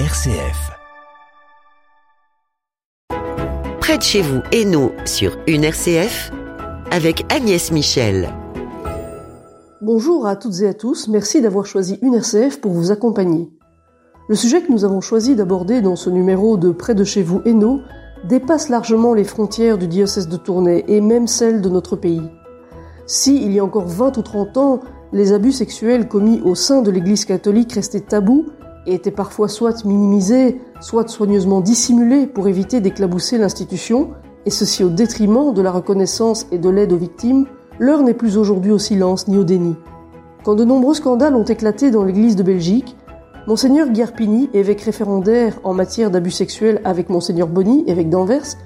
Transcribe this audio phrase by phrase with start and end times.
[0.00, 0.72] RCF.
[3.78, 6.32] Près de chez vous et nous sur une RCF
[6.90, 8.28] avec Agnès Michel.
[9.80, 13.48] Bonjour à toutes et à tous, merci d'avoir choisi une RCF pour vous accompagner.
[14.28, 17.40] Le sujet que nous avons choisi d'aborder dans ce numéro de Près de chez vous
[17.44, 17.80] et nous
[18.24, 22.28] dépasse largement les frontières du diocèse de Tournai et même celles de notre pays.
[23.06, 24.80] Si, il y a encore 20 ou 30 ans,
[25.12, 28.46] les abus sexuels commis au sein de l'Église catholique restaient tabous
[28.86, 34.10] et étaient parfois soit minimisés, soit soigneusement dissimulés pour éviter d'éclabousser l'institution,
[34.46, 37.46] et ceci au détriment de la reconnaissance et de l'aide aux victimes,
[37.78, 39.74] l'heure n'est plus aujourd'hui au silence ni au déni.
[40.44, 42.96] Quand de nombreux scandales ont éclaté dans l'Église de Belgique,
[43.46, 48.56] Monseigneur Guerpini, évêque référendaire en matière d'abus sexuels avec Monseigneur Bonny, évêque d'Anvers,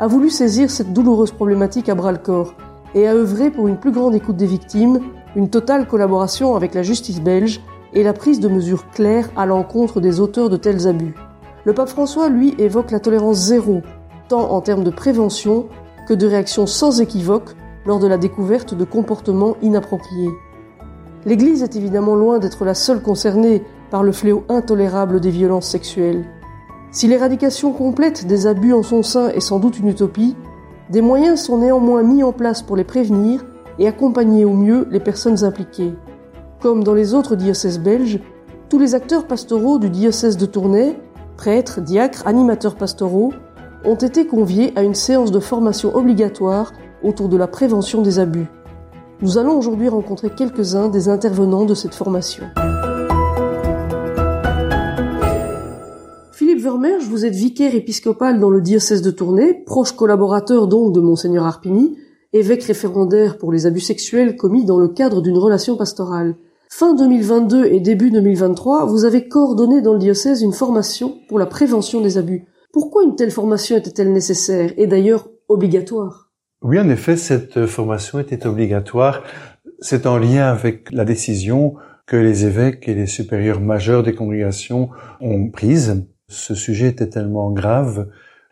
[0.00, 2.54] a voulu saisir cette douloureuse problématique à bras-le-corps
[2.94, 5.00] et a œuvré pour une plus grande écoute des victimes,
[5.36, 7.60] une totale collaboration avec la justice belge
[7.94, 11.14] et la prise de mesures claires à l'encontre des auteurs de tels abus.
[11.64, 13.82] Le pape François, lui, évoque la tolérance zéro,
[14.28, 15.66] tant en termes de prévention
[16.06, 17.54] que de réaction sans équivoque
[17.86, 20.30] lors de la découverte de comportements inappropriés.
[21.24, 26.26] L'Église est évidemment loin d'être la seule concernée par le fléau intolérable des violences sexuelles.
[26.90, 30.36] Si l'éradication complète des abus en son sein est sans doute une utopie,
[30.90, 33.44] des moyens sont néanmoins mis en place pour les prévenir
[33.78, 35.92] et accompagner au mieux les personnes impliquées.
[36.60, 38.18] Comme dans les autres diocèses belges,
[38.68, 40.96] tous les acteurs pastoraux du diocèse de Tournai,
[41.36, 43.32] prêtres, diacres, animateurs pastoraux,
[43.84, 46.72] ont été conviés à une séance de formation obligatoire
[47.04, 48.46] autour de la prévention des abus.
[49.22, 52.44] Nous allons aujourd'hui rencontrer quelques-uns des intervenants de cette formation.
[56.32, 61.00] Philippe Vermerge, vous êtes vicaire épiscopal dans le diocèse de Tournai, proche collaborateur donc de
[61.00, 61.96] Monseigneur Arpini,
[62.32, 66.34] évêque référendaire pour les abus sexuels commis dans le cadre d'une relation pastorale.
[66.70, 71.46] Fin 2022 et début 2023, vous avez coordonné dans le diocèse une formation pour la
[71.46, 72.44] prévention des abus.
[72.74, 76.30] Pourquoi une telle formation était-elle nécessaire et d'ailleurs obligatoire?
[76.60, 79.22] Oui, en effet, cette formation était obligatoire.
[79.80, 81.74] C'est en lien avec la décision
[82.06, 84.90] que les évêques et les supérieurs majeurs des congrégations
[85.22, 86.04] ont prise.
[86.28, 88.08] Ce sujet était tellement grave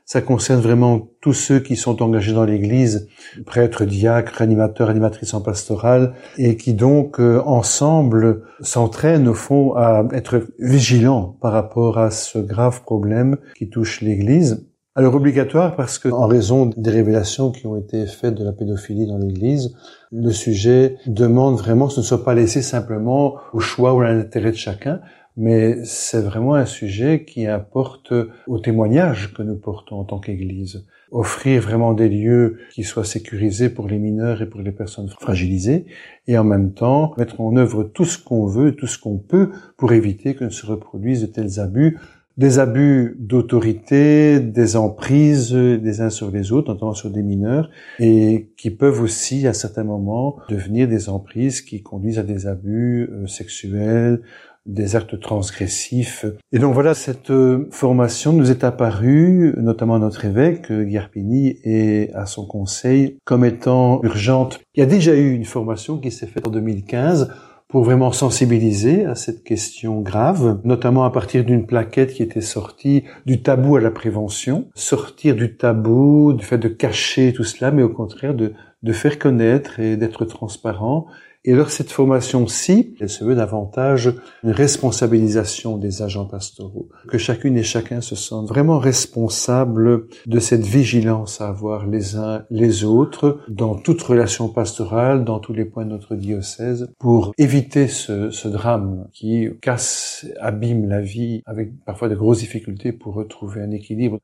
[0.06, 3.09] ça concerne vraiment tous ceux qui sont engagés dans l'Église,
[3.44, 10.06] prêtres, diacres, animateurs, animatrices en pastorale, et qui donc euh, ensemble s'entraînent au fond à
[10.12, 14.65] être vigilants par rapport à ce grave problème qui touche l'Église.
[14.94, 19.06] Alors obligatoire parce que, en raison des révélations qui ont été faites de la pédophilie
[19.06, 19.75] dans l'Église,
[20.12, 24.12] le sujet demande vraiment que ce ne soit pas laissé simplement au choix ou à
[24.12, 25.00] l'intérêt de chacun,
[25.37, 28.13] mais c'est vraiment un sujet qui apporte
[28.47, 30.87] au témoignage que nous portons en tant qu'Église.
[31.13, 35.87] Offrir vraiment des lieux qui soient sécurisés pour les mineurs et pour les personnes fragilisées,
[36.27, 39.51] et en même temps mettre en œuvre tout ce qu'on veut, tout ce qu'on peut
[39.77, 41.99] pour éviter que ne se reproduisent de tels abus
[42.37, 48.51] des abus d'autorité, des emprises des uns sur les autres, notamment sur des mineurs, et
[48.59, 53.27] qui peuvent aussi, à certains moments, devenir des emprises qui conduisent à des abus euh,
[53.27, 54.21] sexuels,
[54.66, 56.27] des actes transgressifs.
[56.53, 61.59] Et donc voilà, cette euh, formation nous est apparue, notamment à notre évêque, euh, Guerpini,
[61.65, 64.60] et à son conseil, comme étant urgente.
[64.75, 67.32] Il y a déjà eu une formation qui s'est faite en 2015
[67.69, 73.05] pour vraiment sensibiliser à cette question grave, notamment à partir d'une plaquette qui était sortie
[73.25, 77.82] du tabou à la prévention, sortir du tabou, du fait de cacher tout cela, mais
[77.82, 81.06] au contraire de, de faire connaître et d'être transparent
[81.47, 84.12] et alors cette formation-ci, elle se veut davantage
[84.43, 90.67] une responsabilisation des agents pastoraux, que chacune et chacun se sentent vraiment responsables de cette
[90.67, 95.85] vigilance à avoir les uns les autres dans toute relation pastorale, dans tous les points
[95.85, 102.09] de notre diocèse, pour éviter ce, ce drame qui casse, abîme la vie avec parfois
[102.09, 104.19] de grosses difficultés pour retrouver un équilibre.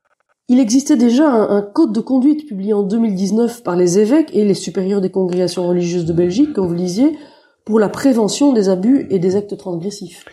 [0.53, 4.53] Il existait déjà un, code de conduite publié en 2019 par les évêques et les
[4.53, 7.17] supérieurs des congrégations religieuses de Belgique, comme vous lisiez,
[7.65, 10.27] pour la prévention des abus et des actes transgressifs.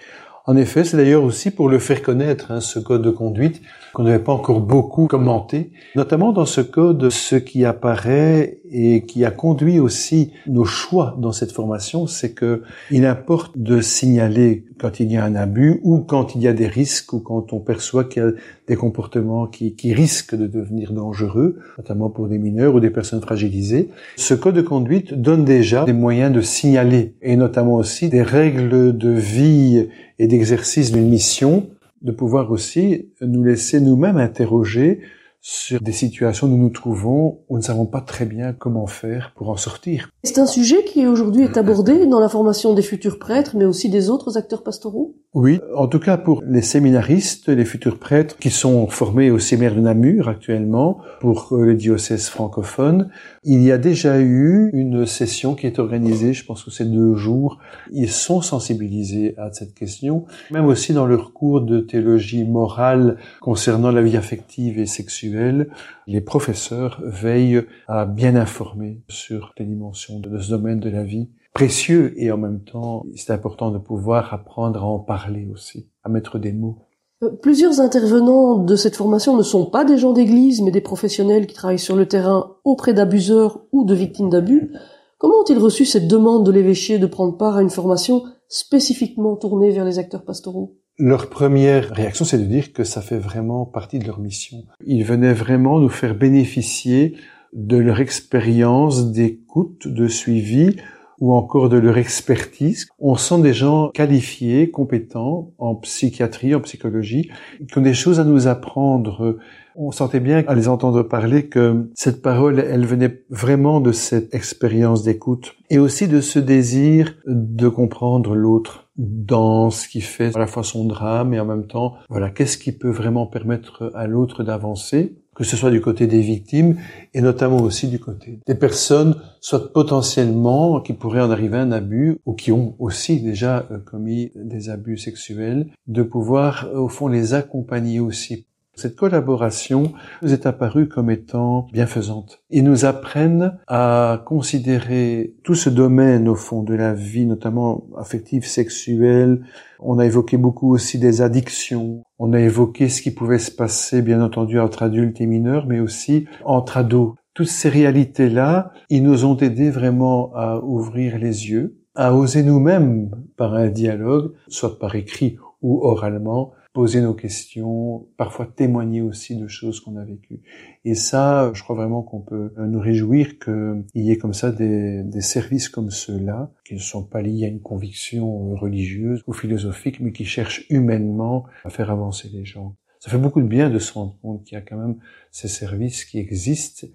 [0.49, 3.61] En effet, c'est d'ailleurs aussi pour le faire connaître, hein, ce code de conduite
[3.93, 5.69] qu'on n'avait pas encore beaucoup commenté.
[5.95, 11.31] Notamment dans ce code, ce qui apparaît et qui a conduit aussi nos choix dans
[11.31, 15.99] cette formation, c'est que il importe de signaler quand il y a un abus ou
[15.99, 18.31] quand il y a des risques ou quand on perçoit qu'il y a
[18.67, 23.21] des comportements qui, qui risquent de devenir dangereux, notamment pour des mineurs ou des personnes
[23.21, 23.89] fragilisées.
[24.15, 28.97] Ce code de conduite donne déjà des moyens de signaler et notamment aussi des règles
[28.97, 29.87] de vie
[30.19, 31.69] et d'exercice d'une mission
[32.01, 35.01] de pouvoir aussi nous laisser nous-mêmes interroger
[35.41, 38.87] sur des situations où nous nous trouvons où nous ne savons pas très bien comment
[38.87, 40.09] faire pour en sortir.
[40.21, 43.89] C'est un sujet qui aujourd'hui est abordé dans la formation des futurs prêtres, mais aussi
[43.89, 45.15] des autres acteurs pastoraux?
[45.33, 49.75] Oui, en tout cas pour les séminaristes, les futurs prêtres qui sont formés au séminaire
[49.75, 53.09] de Namur actuellement, pour les diocèses francophones,
[53.45, 57.15] il y a déjà eu une session qui est organisée, je pense que c'est deux
[57.15, 57.59] jours.
[57.91, 63.91] Ils sont sensibilisés à cette question, même aussi dans leur cours de théologie morale concernant
[63.91, 65.69] la vie affective et sexuelle.
[66.09, 71.29] Les professeurs veillent à bien informer sur les dimensions de ce domaine de la vie
[71.53, 76.09] précieux et en même temps, c'est important de pouvoir apprendre à en parler aussi, à
[76.09, 76.79] mettre des mots.
[77.21, 81.45] Euh, plusieurs intervenants de cette formation ne sont pas des gens d'église, mais des professionnels
[81.45, 84.73] qui travaillent sur le terrain auprès d'abuseurs ou de victimes d'abus.
[85.19, 89.69] Comment ont-ils reçu cette demande de l'évêché de prendre part à une formation spécifiquement tournée
[89.69, 90.75] vers les acteurs pastoraux?
[90.99, 94.57] Leur première réaction, c'est de dire que ça fait vraiment partie de leur mission.
[94.85, 97.15] Ils venaient vraiment nous faire bénéficier
[97.53, 100.75] de leur expérience d'écoute, de suivi,
[101.19, 102.87] ou encore de leur expertise.
[102.99, 107.29] On sent des gens qualifiés, compétents en psychiatrie, en psychologie,
[107.67, 109.37] qui ont des choses à nous apprendre.
[109.75, 114.33] On sentait bien à les entendre parler que cette parole, elle venait vraiment de cette
[114.33, 120.39] expérience d'écoute et aussi de ce désir de comprendre l'autre dans ce qui fait à
[120.39, 124.07] la fois son drame et en même temps, voilà, qu'est-ce qui peut vraiment permettre à
[124.07, 126.75] l'autre d'avancer que ce soit du côté des victimes
[127.13, 131.71] et notamment aussi du côté des personnes, soit potentiellement qui pourraient en arriver à un
[131.71, 137.07] abus ou qui ont aussi déjà euh, commis des abus sexuels, de pouvoir au fond
[137.07, 138.47] les accompagner aussi
[138.79, 139.91] cette collaboration
[140.21, 142.41] nous est apparue comme étant bienfaisante.
[142.49, 148.47] Ils nous apprennent à considérer tout ce domaine au fond de la vie, notamment affective,
[148.47, 149.41] sexuelle.
[149.79, 152.03] On a évoqué beaucoup aussi des addictions.
[152.19, 155.81] On a évoqué ce qui pouvait se passer, bien entendu, entre adultes et mineurs, mais
[155.81, 157.15] aussi entre ados.
[157.33, 163.11] Toutes ces réalités-là, ils nous ont aidés vraiment à ouvrir les yeux, à oser nous-mêmes,
[163.35, 169.47] par un dialogue, soit par écrit ou oralement, poser nos questions, parfois témoigner aussi de
[169.47, 170.41] choses qu'on a vécues.
[170.85, 175.03] Et ça, je crois vraiment qu'on peut nous réjouir qu'il y ait comme ça des,
[175.03, 179.99] des services comme ceux-là, qui ne sont pas liés à une conviction religieuse ou philosophique,
[179.99, 182.75] mais qui cherchent humainement à faire avancer les gens.
[182.99, 184.97] Ça fait beaucoup de bien de se rendre compte qu'il y a quand même
[185.31, 186.85] ces services qui existent.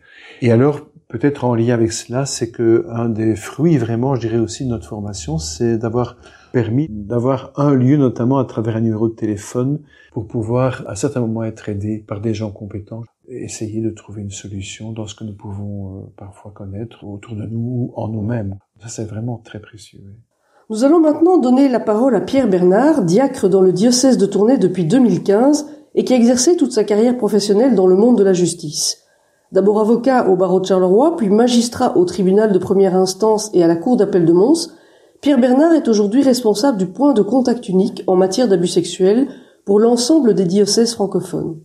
[0.43, 4.37] Et alors, peut-être en lien avec cela, c'est que un des fruits vraiment, je dirais
[4.37, 6.19] aussi de notre formation, c'est d'avoir
[6.55, 9.81] permis d'avoir un lieu, notamment à travers un numéro de téléphone,
[10.13, 14.23] pour pouvoir à certains moments être aidé par des gens compétents et essayer de trouver
[14.23, 18.07] une solution dans ce que nous pouvons euh, parfois connaître autour de nous ou en
[18.07, 18.57] nous-mêmes.
[18.81, 19.99] Ça, c'est vraiment très précieux.
[20.71, 24.57] Nous allons maintenant donner la parole à Pierre Bernard, diacre dans le diocèse de Tournai
[24.57, 25.67] depuis 2015
[25.97, 29.03] et qui a exercé toute sa carrière professionnelle dans le monde de la justice.
[29.51, 33.67] D'abord avocat au barreau de Charleroi, puis magistrat au tribunal de première instance et à
[33.67, 34.73] la cour d'appel de Mons,
[35.25, 39.27] Pierre Bernard est aujourd'hui responsable du point de contact unique en matière d'abus sexuels
[39.65, 41.61] pour l'ensemble des diocèses francophones.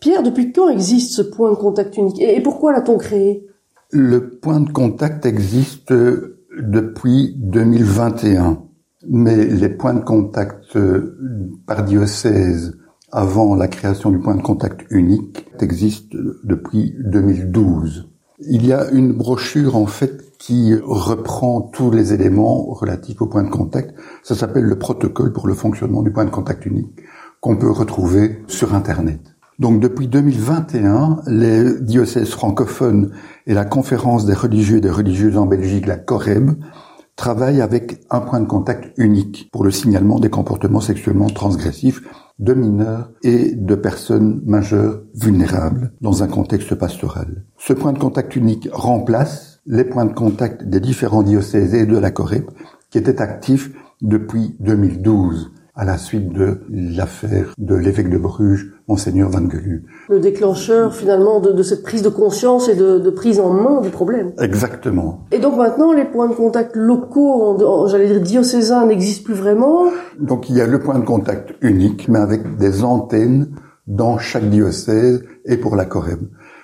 [0.00, 3.46] Pierre, depuis quand existe ce point de contact unique et pourquoi l'a-t-on créé?
[3.90, 8.58] Le point de contact existe depuis 2021,
[9.08, 11.16] mais les points de contact euh,
[11.66, 12.76] par diocèse
[13.10, 18.10] avant la création du point de contact unique existent depuis 2012.
[18.40, 23.42] Il y a une brochure en fait qui reprend tous les éléments relatifs au point
[23.42, 23.94] de contact.
[24.22, 27.00] Ça s'appelle le protocole pour le fonctionnement du point de contact unique
[27.40, 29.20] qu'on peut retrouver sur Internet.
[29.58, 33.12] Donc depuis 2021, les diocèses francophones
[33.46, 36.56] et la conférence des religieux et des religieuses en Belgique, la COREB,
[37.16, 42.02] travaillent avec un point de contact unique pour le signalement des comportements sexuellement transgressifs
[42.40, 47.44] de mineurs et de personnes majeures vulnérables dans un contexte pastoral.
[47.56, 51.96] Ce point de contact unique remplace les points de contact des différents diocèses et de
[51.96, 52.44] la Corée
[52.90, 53.70] qui étaient actifs
[54.02, 59.84] depuis 2012 à la suite de l'affaire de l'évêque de Bruges, Monseigneur Van Gelu.
[60.08, 64.32] Le déclencheur finalement de, cette prise de conscience et de, prise en main du problème.
[64.38, 65.24] Exactement.
[65.32, 69.86] Et donc maintenant, les points de contact locaux, j'allais dire diocésains, n'existent plus vraiment
[70.20, 73.48] Donc il y a le point de contact unique, mais avec des antennes
[73.88, 76.16] dans chaque diocèse et pour la Corée.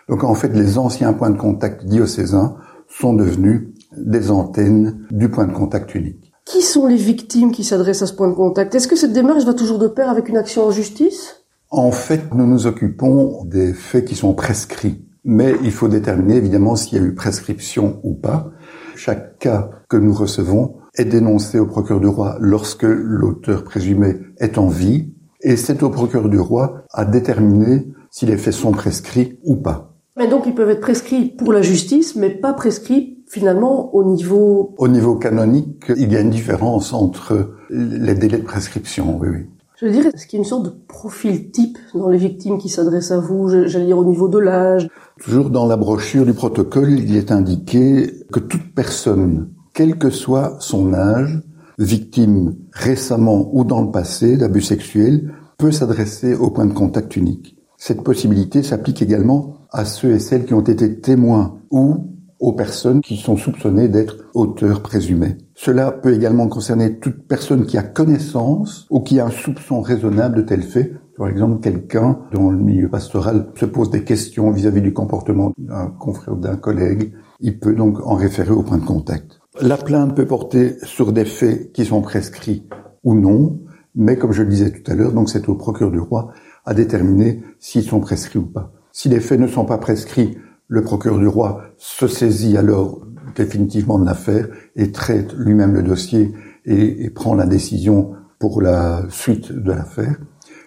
[0.08, 2.56] Donc en fait, les anciens points de contact diocésains
[2.90, 6.32] sont devenus des antennes du point de contact unique.
[6.44, 8.74] Qui sont les victimes qui s'adressent à ce point de contact?
[8.74, 11.44] Est-ce que cette démarche va toujours de pair avec une action en justice?
[11.70, 15.04] En fait, nous nous occupons des faits qui sont prescrits.
[15.24, 18.50] Mais il faut déterminer évidemment s'il y a eu prescription ou pas.
[18.96, 24.58] Chaque cas que nous recevons est dénoncé au procureur du roi lorsque l'auteur présumé est
[24.58, 25.14] en vie.
[25.42, 29.89] Et c'est au procureur du roi à déterminer si les faits sont prescrits ou pas.
[30.16, 34.74] Mais donc ils peuvent être prescrits pour la justice, mais pas prescrits finalement, au niveau...
[34.76, 39.46] Au niveau canonique, il y a une différence entre les délais de prescription, oui, oui.
[39.80, 42.58] Je veux dire, est-ce qu'il y a une sorte de profil type dans les victimes
[42.58, 43.48] qui s'adressent à vous?
[43.48, 44.88] J'allais dire au niveau de l'âge.
[45.20, 50.56] Toujours dans la brochure du protocole, il est indiqué que toute personne, quel que soit
[50.58, 51.40] son âge,
[51.78, 57.56] victime récemment ou dans le passé d'abus sexuels, peut s'adresser au point de contact unique.
[57.78, 62.10] Cette possibilité s'applique également à ceux et celles qui ont été témoins ou
[62.40, 65.36] aux personnes qui sont soupçonnées d'être auteurs présumés.
[65.54, 70.36] Cela peut également concerner toute personne qui a connaissance ou qui a un soupçon raisonnable
[70.36, 70.94] de tel fait.
[71.18, 75.88] Par exemple, quelqu'un dont le milieu pastoral se pose des questions vis-à-vis du comportement d'un
[75.88, 79.38] confrère ou d'un collègue, il peut donc en référer au point de contact.
[79.60, 82.66] La plainte peut porter sur des faits qui sont prescrits
[83.04, 83.60] ou non,
[83.94, 86.32] mais comme je le disais tout à l'heure, donc c'est au procureur du roi
[86.64, 88.72] à déterminer s'ils sont prescrits ou pas.
[88.92, 90.36] Si les faits ne sont pas prescrits,
[90.68, 96.32] le procureur du roi se saisit alors définitivement de l'affaire et traite lui-même le dossier
[96.64, 100.16] et, prend la décision pour la suite de l'affaire.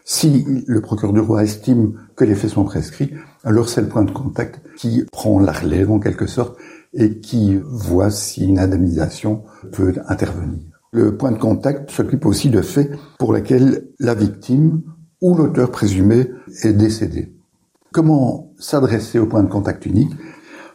[0.05, 3.11] Si le procureur du roi estime que les faits sont prescrits,
[3.43, 6.57] alors c'est le point de contact qui prend la relève en quelque sorte
[6.93, 10.59] et qui voit si une indemnisation peut intervenir.
[10.91, 14.81] Le point de contact s'occupe aussi de faits pour lesquels la victime
[15.21, 16.29] ou l'auteur présumé
[16.63, 17.32] est décédé.
[17.93, 20.11] Comment s'adresser au point de contact unique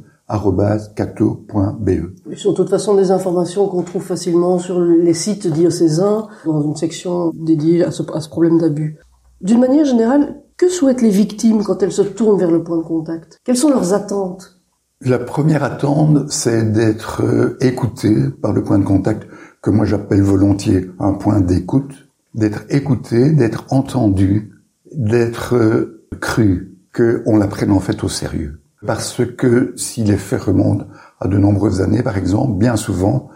[0.96, 1.90] cato.be.
[2.32, 6.62] Ce sont de toute façon des informations qu'on trouve facilement sur les sites diocésains, dans
[6.62, 8.98] une section dédiée à ce, à ce problème d'abus.
[9.42, 12.84] D'une manière générale, que souhaitent les victimes quand elles se tournent vers le point de
[12.84, 13.40] contact?
[13.44, 14.62] Quelles sont leurs attentes?
[15.04, 19.28] La première attente, c'est d'être euh, écouté par le point de contact,
[19.64, 21.92] que moi j'appelle volontiers un point d'écoute,
[22.36, 24.52] d'être écouté, d'être entendu,
[24.94, 28.61] d'être euh, cru, qu'on la prenne en fait au sérieux.
[28.86, 30.86] Parce que si les faits remontent
[31.20, 33.30] à de nombreuses années, par exemple, bien souvent,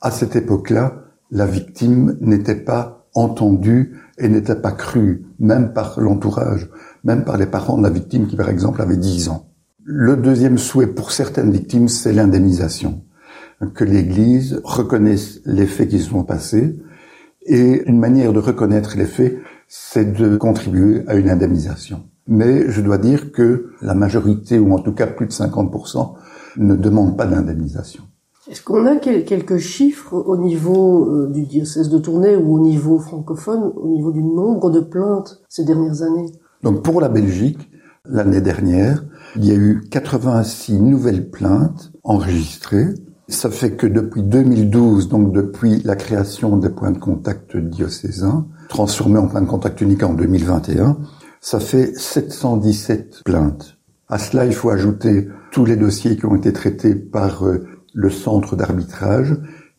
[0.00, 6.68] à cette époque-là, la victime n'était pas entendue et n'était pas crue, même par l'entourage,
[7.04, 9.46] même par les parents de la victime qui, par exemple, avait 10 ans.
[9.84, 13.02] Le deuxième souhait pour certaines victimes, c'est l'indemnisation.
[13.74, 16.78] Que l'Église reconnaisse les faits qui se sont passés.
[17.46, 22.80] Et une manière de reconnaître les faits, c'est de contribuer à une indemnisation mais je
[22.80, 26.14] dois dire que la majorité, ou en tout cas plus de 50%,
[26.56, 28.04] ne demandent pas d'indemnisation.
[28.48, 32.98] Est-ce qu'on a quelques chiffres au niveau euh, du diocèse de Tournai ou au niveau
[32.98, 36.32] francophone, au niveau du nombre de plaintes ces dernières années?
[36.62, 37.70] Donc pour la Belgique,
[38.04, 39.04] l'année dernière,
[39.36, 42.88] il y a eu 86 nouvelles plaintes enregistrées.
[43.28, 49.18] Ça fait que depuis 2012, donc depuis la création des points de contact diocésains, transformés
[49.18, 50.96] en points de contact unique en 2021,
[51.40, 53.78] ça fait 717 plaintes.
[54.08, 58.10] À cela, il faut ajouter tous les dossiers qui ont été traités par euh, le
[58.10, 59.36] centre d'arbitrage,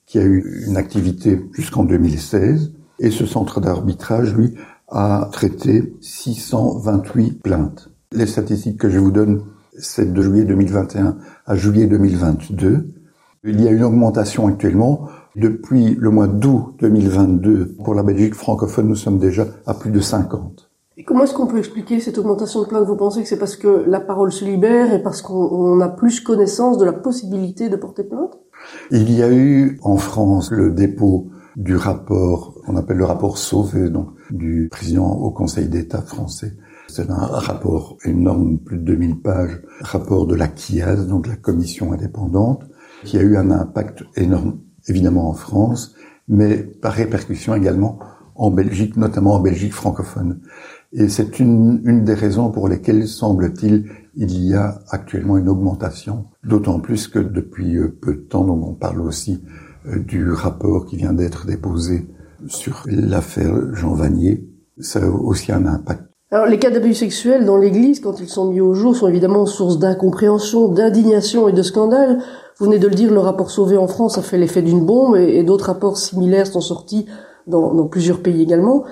[0.07, 2.73] qui a eu une activité jusqu'en 2016.
[2.99, 4.55] Et ce centre d'arbitrage, lui,
[4.87, 7.89] a traité 628 plaintes.
[8.11, 9.43] Les statistiques que je vous donne,
[9.77, 12.89] c'est de juillet 2021 à juillet 2022.
[13.43, 15.07] Il y a une augmentation actuellement.
[15.35, 19.99] Depuis le mois d'août 2022, pour la Belgique francophone, nous sommes déjà à plus de
[19.99, 20.70] 50.
[21.05, 23.85] Comment est-ce qu'on peut expliquer cette augmentation de plaintes Vous pensez que c'est parce que
[23.87, 28.03] la parole se libère et parce qu'on a plus connaissance de la possibilité de porter
[28.03, 28.37] plainte?
[28.91, 33.89] Il y a eu en France le dépôt du rapport, qu'on appelle le rapport Sauvé,
[33.89, 36.53] donc du président au Conseil d'État français.
[36.87, 41.93] C'est un rapport énorme, plus de 2000 pages, rapport de la CIAS, donc la commission
[41.93, 42.63] indépendante,
[43.03, 45.95] qui a eu un impact énorme, évidemment en France,
[46.27, 47.99] mais par répercussion également
[48.35, 50.39] en Belgique, notamment en Belgique francophone.
[50.93, 53.85] Et c'est une, une des raisons pour lesquelles, semble-t-il,
[54.15, 58.67] il y a actuellement une augmentation, d'autant plus que depuis euh, peu de temps, donc
[58.67, 59.41] on parle aussi
[59.87, 62.07] euh, du rapport qui vient d'être déposé
[62.47, 64.47] sur l'affaire Jean Vanier,
[64.79, 66.03] ça a aussi un impact.
[66.33, 69.45] Alors, les cas d'abus sexuels dans l'Église, quand ils sont mis au jour, sont évidemment
[69.45, 72.19] source d'incompréhension, d'indignation et de scandale.
[72.57, 75.17] Vous venez de le dire, le rapport Sauvé en France a fait l'effet d'une bombe
[75.17, 77.05] et, d'autres rapports similaires sont sortis
[77.47, 78.83] dans, dans plusieurs pays également.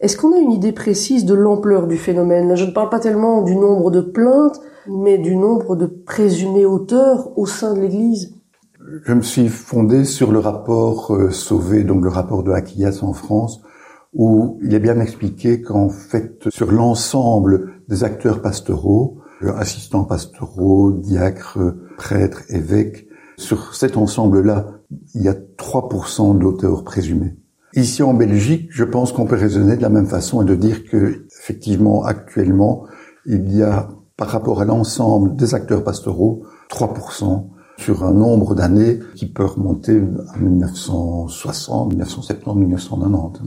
[0.00, 2.54] Est-ce qu'on a une idée précise de l'ampleur du phénomène?
[2.54, 7.36] Je ne parle pas tellement du nombre de plaintes, mais du nombre de présumés auteurs
[7.36, 8.34] au sein de l'Église.
[9.04, 13.12] Je me suis fondé sur le rapport euh, Sauvé, donc le rapport de Aquillas en
[13.12, 13.60] France,
[14.14, 20.92] où il est bien expliqué qu'en fait, sur l'ensemble des acteurs pastoraux, euh, assistants pastoraux,
[20.92, 21.58] diacres,
[21.96, 24.66] prêtres, évêques, sur cet ensemble-là,
[25.14, 27.36] il y a 3% d'auteurs présumés.
[27.78, 30.82] Ici en Belgique, je pense qu'on peut raisonner de la même façon et de dire
[30.82, 32.86] que, effectivement, actuellement,
[33.24, 37.44] il y a, par rapport à l'ensemble des acteurs pastoraux, 3%
[37.76, 40.02] sur un nombre d'années qui peut remonter
[40.34, 43.42] à 1960, 1970, 1990.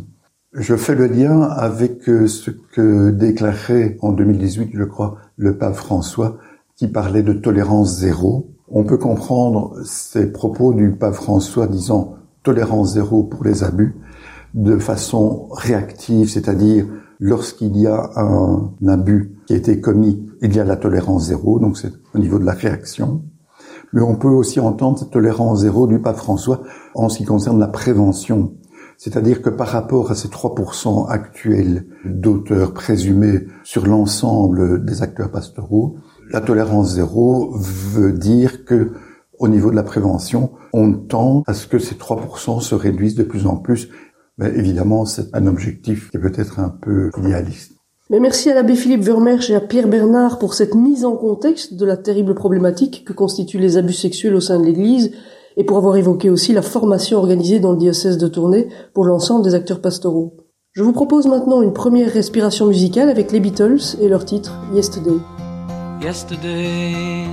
[0.54, 5.76] Je fais le lien avec euh, ce que déclarait en 2018, je crois, le pape
[5.76, 6.38] François,
[6.78, 8.50] qui parlait de tolérance zéro.
[8.70, 13.94] On peut comprendre ces propos du pape François disant tolérance zéro pour les abus
[14.54, 16.86] de façon réactive, c'est-à-dire
[17.20, 21.60] lorsqu'il y a un abus qui a été commis, il y a la tolérance zéro,
[21.60, 23.24] donc c'est au niveau de la réaction.
[23.94, 26.62] Mais on peut aussi entendre cette tolérance zéro du pape François
[26.96, 28.54] en ce qui concerne la prévention.
[28.98, 35.96] C'est-à-dire que par rapport à ces 3% actuels d'auteurs présumés sur l'ensemble des acteurs pastoraux,
[36.32, 38.92] la tolérance zéro veut dire que
[39.40, 43.24] au niveau de la prévention, on tend à ce que ces 3% se réduisent de
[43.24, 43.90] plus en plus.
[44.42, 47.74] Mais évidemment, c'est un objectif qui peut être un peu idéaliste.
[48.10, 51.76] Mais merci à l'abbé Philippe Vermersch et à Pierre Bernard pour cette mise en contexte
[51.76, 55.12] de la terrible problématique que constituent les abus sexuels au sein de l'Église
[55.58, 59.46] et pour avoir évoqué aussi la formation organisée dans le diocèse de Tournai pour l'ensemble
[59.46, 60.36] des acteurs pastoraux.
[60.74, 65.20] Je vous propose maintenant une première respiration musicale avec les Beatles et leur titre Yesterday.
[66.02, 67.26] Yesterday,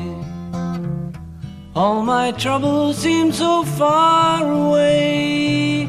[1.74, 5.88] all my troubles seem so far away.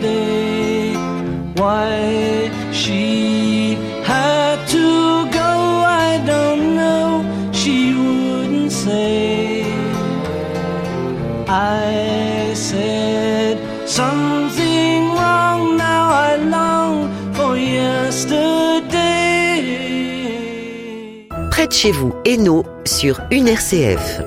[21.81, 24.21] Chez vous, Eno sur une RCF.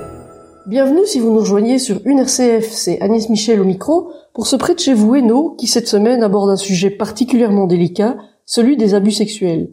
[0.67, 4.57] Bienvenue si vous nous rejoignez sur une RCF, c'est Agnès Michel au micro pour ce
[4.57, 8.93] Près de chez vous Eno qui cette semaine aborde un sujet particulièrement délicat, celui des
[8.93, 9.69] abus sexuels.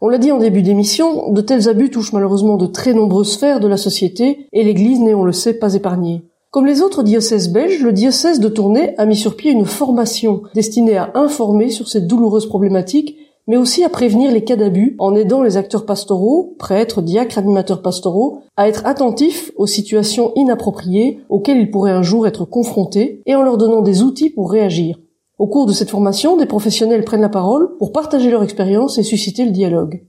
[0.00, 3.58] On l'a dit en début d'émission, de tels abus touchent malheureusement de très nombreuses sphères
[3.58, 6.22] de la société et l'Église n'est, on le sait, pas épargnée.
[6.52, 10.42] Comme les autres diocèses belges, le diocèse de Tournai a mis sur pied une formation
[10.54, 15.14] destinée à informer sur cette douloureuse problématique, mais aussi à prévenir les cas d'abus en
[15.14, 21.60] aidant les acteurs pastoraux, prêtres, diacres, animateurs pastoraux, à être attentifs aux situations inappropriées auxquelles
[21.60, 24.98] ils pourraient un jour être confrontés et en leur donnant des outils pour réagir.
[25.38, 29.02] Au cours de cette formation, des professionnels prennent la parole pour partager leur expérience et
[29.02, 30.02] susciter le dialogue.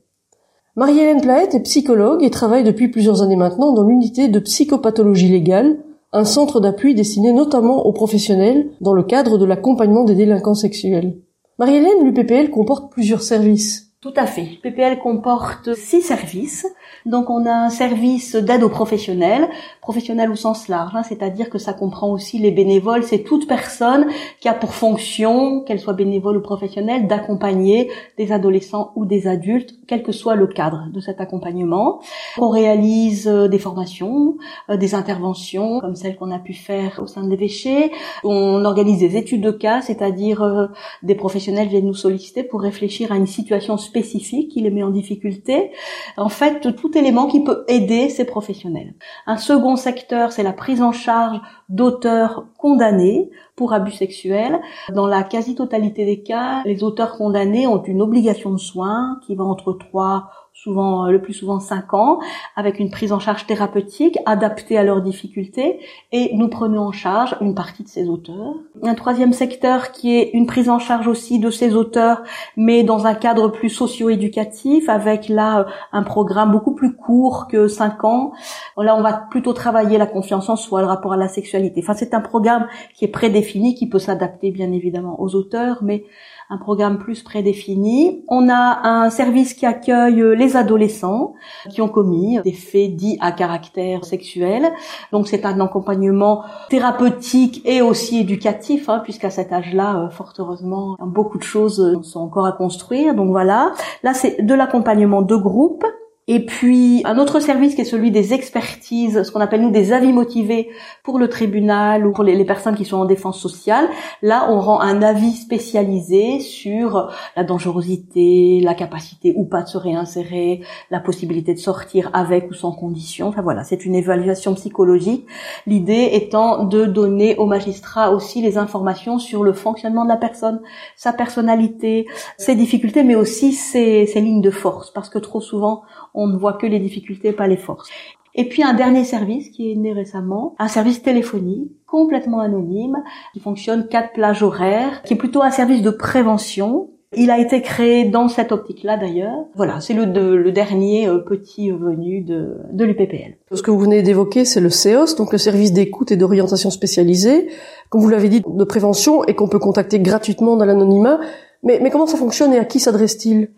[0.76, 5.80] Marie-Hélène Plaët est psychologue et travaille depuis plusieurs années maintenant dans l'unité de psychopathologie légale
[6.14, 11.20] un centre d'appui destiné notamment aux professionnels dans le cadre de l'accompagnement des délinquants sexuels.
[11.60, 13.92] Marie-Hélène, l'UPPL comporte plusieurs services.
[14.00, 14.60] Tout à fait.
[14.64, 16.68] L'UPPL comporte six services.
[17.06, 19.48] Donc on a un service d'aide aux professionnels,
[19.82, 24.08] professionnels au sens large, hein, c'est-à-dire que ça comprend aussi les bénévoles, c'est toute personne
[24.40, 29.76] qui a pour fonction, qu'elle soit bénévole ou professionnelle, d'accompagner des adolescents ou des adultes,
[29.88, 32.02] quel que soit le cadre de cet accompagnement.
[32.38, 34.38] On réalise euh, des formations,
[34.70, 37.92] euh, des interventions comme celles qu'on a pu faire au sein de l'évêché.
[38.24, 40.68] On organise des études de cas, c'est-à-dire euh,
[41.04, 44.90] des professionnels viennent nous solliciter pour réfléchir à une situation spécifique qui les met en
[44.90, 45.72] difficulté.
[46.18, 48.96] En fait, tout élément qui peut aider ces professionnels.
[49.26, 54.62] Un second secteur, c'est la prise en charge d'auteurs condamnés pour abus sexuels.
[54.94, 59.44] Dans la quasi-totalité des cas, les auteurs condamnés ont une obligation de soins qui va
[59.44, 60.30] entre 3
[60.68, 62.20] euh, le plus souvent 5 ans,
[62.56, 65.80] avec une prise en charge thérapeutique adaptée à leurs difficultés,
[66.12, 68.56] et nous prenons en charge une partie de ces auteurs.
[68.84, 72.24] Un troisième secteur qui est une prise en charge aussi de ces auteurs,
[72.56, 78.04] mais dans un cadre plus socio-éducatif, avec là un programme beaucoup plus court que 5
[78.04, 78.34] ans.
[78.78, 81.82] Là, on va plutôt travailler la confiance en soi, le rapport à la sexualité.
[81.84, 86.04] Enfin, c'est un programme qui est prédéfini, qui peut s'adapter bien évidemment aux auteurs, mais
[86.50, 88.24] un programme plus prédéfini.
[88.28, 91.34] On a un service qui accueille les adolescents
[91.70, 94.70] qui ont commis des faits dits à caractère sexuel.
[95.12, 100.96] Donc c'est un accompagnement thérapeutique et aussi éducatif, hein, puisqu'à cet âge-là, euh, fort heureusement,
[101.02, 103.14] beaucoup de choses sont encore à construire.
[103.14, 105.86] Donc voilà, là c'est de l'accompagnement de groupe
[106.30, 109.94] et puis un autre service qui est celui des expertises, ce qu'on appelle nous des
[109.94, 110.70] avis motivés
[111.04, 113.88] pour le tribunal ou pour les, personnes qui sont en défense sociale.
[114.22, 119.78] Là, on rend un avis spécialisé sur la dangerosité, la capacité ou pas de se
[119.78, 120.62] réinsérer,
[120.92, 123.28] la possibilité de sortir avec ou sans condition.
[123.28, 125.26] Enfin voilà, c'est une évaluation psychologique.
[125.66, 130.62] L'idée étant de donner aux magistrats aussi les informations sur le fonctionnement de la personne,
[130.98, 132.06] sa personnalité,
[132.38, 135.84] ses difficultés, mais aussi ses, ses lignes de force, parce que trop souvent
[136.18, 137.90] on ne voit que les difficultés, pas les forces.
[138.36, 142.98] Et puis un dernier service qui est né récemment, un service téléphonique complètement anonyme,
[143.34, 146.90] qui fonctionne quatre plages horaires, qui est plutôt un service de prévention.
[147.16, 149.46] Il a été créé dans cette optique-là d'ailleurs.
[149.56, 153.38] Voilà, c'est le, dernier euh, petit venu de, de l'UPPL.
[153.52, 157.48] Ce que vous venez d'évoquer, c'est le CEOS, donc le service d'écoute et d'orientation spécialisée,
[157.90, 161.20] comme vous l'avez dit, de prévention et qu'on peut contacter gratuitement dans l'anonymat.
[161.64, 163.50] Mais, mais comment ça fonctionne et à qui s'adresse-t-il?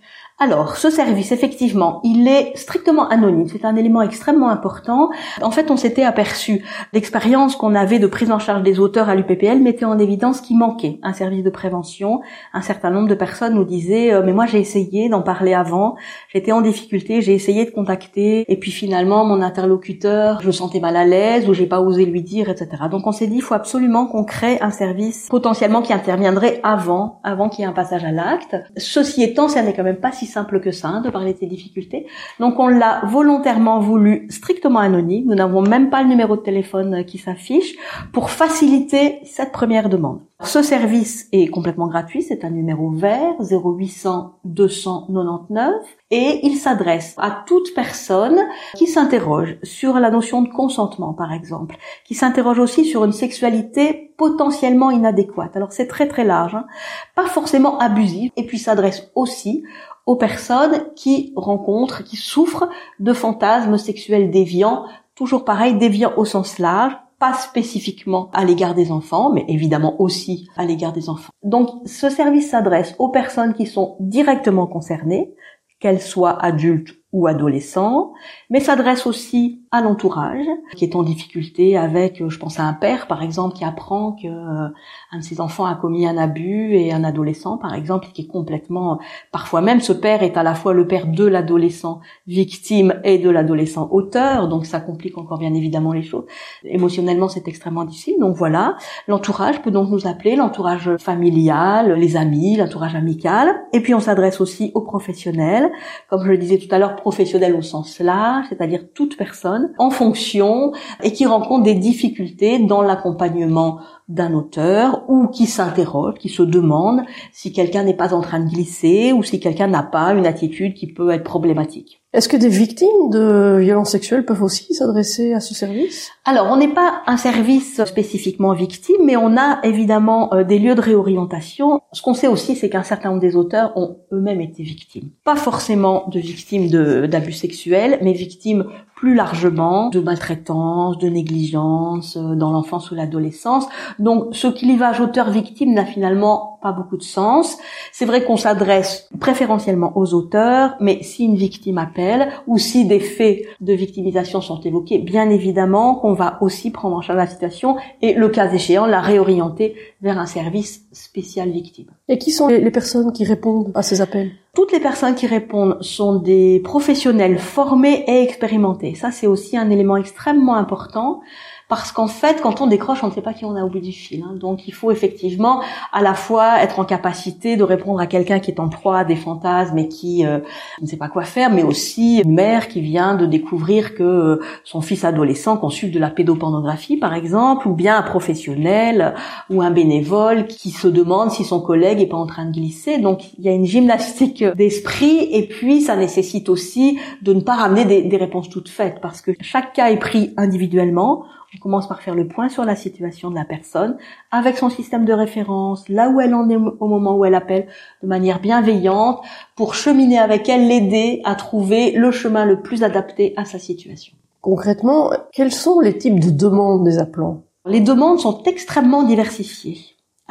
[0.41, 3.49] Alors, ce service, effectivement, il est strictement anonyme.
[3.49, 5.09] C'est un élément extrêmement important.
[5.41, 9.15] En fait, on s'était aperçu, l'expérience qu'on avait de prise en charge des auteurs à
[9.15, 12.21] l'UPPL mettait en évidence qu'il manquait un service de prévention.
[12.53, 15.95] Un certain nombre de personnes nous disaient, euh, mais moi j'ai essayé d'en parler avant,
[16.31, 20.95] j'étais en difficulté, j'ai essayé de contacter, et puis finalement mon interlocuteur, je sentais mal
[20.95, 22.83] à l'aise ou j'ai pas osé lui dire, etc.
[22.89, 27.19] Donc on s'est dit, il faut absolument qu'on crée un service potentiellement qui interviendrait avant,
[27.25, 28.55] avant qu'il y ait un passage à l'acte.
[28.77, 31.39] Ceci étant, ça n'est quand même pas si simple que ça hein, de parler de
[31.39, 32.07] tes difficultés.
[32.39, 35.25] Donc on l'a volontairement voulu strictement anonyme.
[35.27, 37.75] Nous n'avons même pas le numéro de téléphone euh, qui s'affiche
[38.13, 40.21] pour faciliter cette première demande.
[40.41, 45.73] Ce service est complètement gratuit, c'est un numéro vert 0800 299
[46.11, 48.39] et il s'adresse à toute personne
[48.75, 54.13] qui s'interroge sur la notion de consentement par exemple, qui s'interroge aussi sur une sexualité
[54.17, 55.57] potentiellement inadéquate.
[55.57, 56.67] Alors c'est très très large, hein.
[57.15, 59.63] pas forcément abusive et puis s'adresse aussi
[60.05, 64.85] aux personnes qui rencontrent, qui souffrent de fantasmes sexuels déviants,
[65.15, 70.47] toujours pareil, déviants au sens large, pas spécifiquement à l'égard des enfants, mais évidemment aussi
[70.55, 71.33] à l'égard des enfants.
[71.43, 75.33] Donc ce service s'adresse aux personnes qui sont directement concernées,
[75.79, 78.13] qu'elles soient adultes ou adolescents,
[78.49, 83.07] mais s'adresse aussi à l'entourage qui est en difficulté avec, je pense à un père
[83.07, 84.67] par exemple qui apprend que euh,
[85.11, 88.27] un de ses enfants a commis un abus et un adolescent par exemple qui est
[88.27, 88.99] complètement,
[89.31, 93.29] parfois même ce père est à la fois le père de l'adolescent victime et de
[93.29, 96.25] l'adolescent auteur, donc ça complique encore bien évidemment les choses.
[96.63, 98.75] Émotionnellement c'est extrêmement difficile, donc voilà.
[99.07, 104.41] L'entourage peut donc nous appeler, l'entourage familial, les amis, l'entourage amical, et puis on s'adresse
[104.41, 105.71] aussi aux professionnels,
[106.09, 109.89] comme je le disais tout à l'heure professionnel au sens large, c'est-à-dire toute personne en
[109.89, 110.71] fonction
[111.03, 117.01] et qui rencontre des difficultés dans l'accompagnement d'un auteur ou qui s'interroge, qui se demande
[117.31, 120.73] si quelqu'un n'est pas en train de glisser ou si quelqu'un n'a pas une attitude
[120.73, 121.99] qui peut être problématique.
[122.11, 126.09] Est-ce que des victimes de violences sexuelles peuvent aussi s'adresser à ce service?
[126.25, 130.73] Alors, on n'est pas un service spécifiquement victime, mais on a évidemment euh, des lieux
[130.73, 131.81] de réorientation.
[131.91, 135.11] Ce qu'on sait aussi, c'est qu'un certain nombre des auteurs ont eux-mêmes été victimes.
[135.23, 136.67] Pas forcément de victimes
[137.07, 143.67] d'abus sexuels, mais victimes plus largement de maltraitance, de négligence euh, dans l'enfance ou l'adolescence.
[143.99, 147.57] Donc ce clivage auteur-victime n'a finalement pas beaucoup de sens.
[147.91, 152.85] C'est vrai qu'on s'adresse préférentiellement aux auteurs, mais si une victime appelle appel, ou si
[152.85, 157.27] des faits de victimisation sont évoqués, bien évidemment qu'on va aussi prendre en charge la
[157.27, 161.87] situation et, le cas échéant, la réorienter vers un service spécial victime.
[162.07, 164.31] Et qui sont les personnes qui répondent à ces appels?
[164.55, 168.95] Toutes les personnes qui répondent sont des professionnels formés et expérimentés.
[168.95, 171.21] Ça, c'est aussi un élément extrêmement important
[171.69, 173.79] parce qu'en fait, quand on décroche, on ne sait pas qui on a au bout
[173.79, 174.23] du fil.
[174.23, 174.33] Hein.
[174.35, 175.61] Donc, il faut effectivement
[175.93, 179.05] à la fois être en capacité de répondre à quelqu'un qui est en proie à
[179.05, 180.39] des fantasmes et qui euh,
[180.81, 184.39] ne sait pas quoi faire, mais aussi une mère qui vient de découvrir que euh,
[184.63, 189.13] son fils adolescent consulte de la pédopornographie, par exemple, ou bien un professionnel
[189.51, 192.97] ou un bénévole qui se demande si son collègue est pas en train de glisser.
[192.97, 197.57] Donc, il y a une gymnastique d'esprit et puis ça nécessite aussi de ne pas
[197.57, 201.25] ramener des réponses toutes faites parce que chaque cas est pris individuellement.
[201.55, 203.97] On commence par faire le point sur la situation de la personne
[204.29, 207.67] avec son système de référence, là où elle en est au moment où elle appelle,
[208.03, 209.23] de manière bienveillante,
[209.55, 214.15] pour cheminer avec elle, l'aider à trouver le chemin le plus adapté à sa situation.
[214.41, 217.41] Concrètement, quels sont les types de demandes des appelants?
[217.65, 219.79] Les demandes sont extrêmement diversifiées.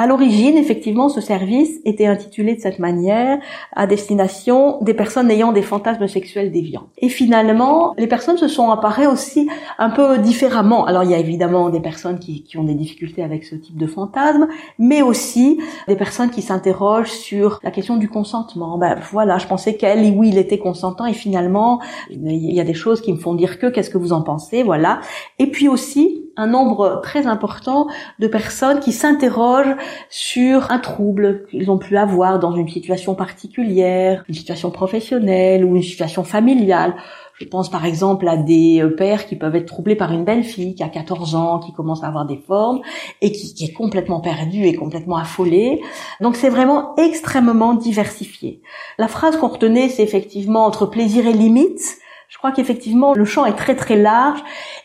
[0.00, 3.40] À l'origine, effectivement, ce service était intitulé de cette manière
[3.74, 6.87] à destination des personnes ayant des fantasmes sexuels déviants.
[6.98, 10.87] Et finalement, les personnes se sont apparues aussi un peu différemment.
[10.87, 13.76] Alors, il y a évidemment des personnes qui, qui ont des difficultés avec ce type
[13.76, 14.46] de fantasme,
[14.78, 15.58] mais aussi
[15.88, 18.78] des personnes qui s'interrogent sur la question du consentement.
[18.78, 22.72] Ben voilà, je pensais qu'elle, oui, il était consentant, et finalement, il y a des
[22.72, 25.00] choses qui me font dire que, qu'est-ce que vous en pensez, voilà.
[25.40, 27.88] Et puis aussi, un nombre très important
[28.20, 29.77] de personnes qui s'interrogent
[30.09, 35.77] sur un trouble qu'ils ont pu avoir dans une situation particulière, une situation professionnelle ou
[35.77, 36.94] une situation familiale.
[37.35, 40.42] Je pense par exemple à des euh, pères qui peuvent être troublés par une belle
[40.42, 42.81] fille qui a 14 ans, qui commence à avoir des formes
[43.20, 45.81] et qui, qui est complètement perdue et complètement affolée.
[46.20, 48.61] Donc c'est vraiment extrêmement diversifié.
[48.96, 51.98] La phrase qu'on retenait, c'est effectivement entre plaisir et limite.
[52.28, 54.40] Je crois qu'effectivement, le champ est très très large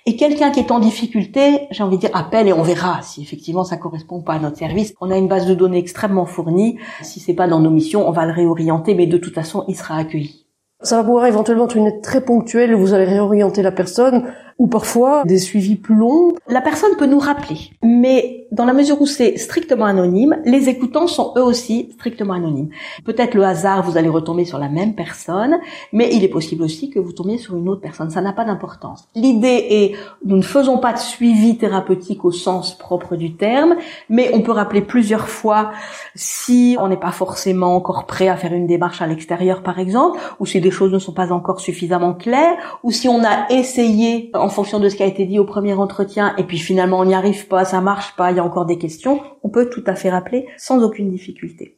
[0.06, 3.21] et quelqu'un qui est en difficulté, j'ai envie de dire, appelle et on verra si
[3.21, 4.93] effectivement ça correspond pas à notre service.
[5.01, 6.79] On a une base de données extrêmement fournie.
[7.01, 9.75] Si c'est pas dans nos missions, on va le réorienter, mais de toute façon, il
[9.75, 10.45] sera accueilli.
[10.79, 14.68] Ça va pouvoir éventuellement être une aide très ponctuelle, vous allez réorienter la personne ou
[14.68, 16.34] parfois des suivis plus longs.
[16.48, 21.08] La personne peut nous rappeler, mais dans la mesure où c'est strictement anonyme, les écoutants
[21.08, 22.70] sont eux aussi strictement anonymes.
[23.04, 25.60] Peut-être le hasard, vous allez retomber sur la même personne,
[25.92, 28.12] mais il est possible aussi que vous tombiez sur une autre personne.
[28.12, 29.08] Ça n'a pas d'importance.
[29.16, 33.76] L'idée est, nous ne faisons pas de suivi thérapeutique au sens propre du terme,
[34.10, 35.72] mais on peut rappeler plusieurs fois
[36.13, 40.20] si on n'est pas forcément encore prêt à faire une démarche à l'extérieur, par exemple,
[40.39, 44.30] ou si des choses ne sont pas encore suffisamment claires, ou si on a essayé
[44.43, 47.06] en fonction de ce qui a été dit au premier entretien, et puis finalement on
[47.06, 49.84] n'y arrive pas, ça marche pas, il y a encore des questions, on peut tout
[49.88, 51.77] à fait rappeler sans aucune difficulté.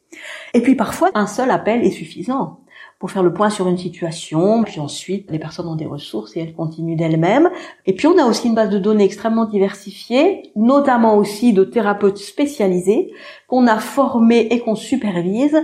[0.56, 2.62] Et puis parfois, un seul appel est suffisant
[3.00, 6.40] pour faire le point sur une situation, puis ensuite les personnes ont des ressources et
[6.40, 7.50] elles continuent d'elles-mêmes.
[7.86, 12.18] Et puis on a aussi une base de données extrêmement diversifiée, notamment aussi de thérapeutes
[12.18, 13.12] spécialisés
[13.48, 15.58] qu'on a formés et qu'on supervise,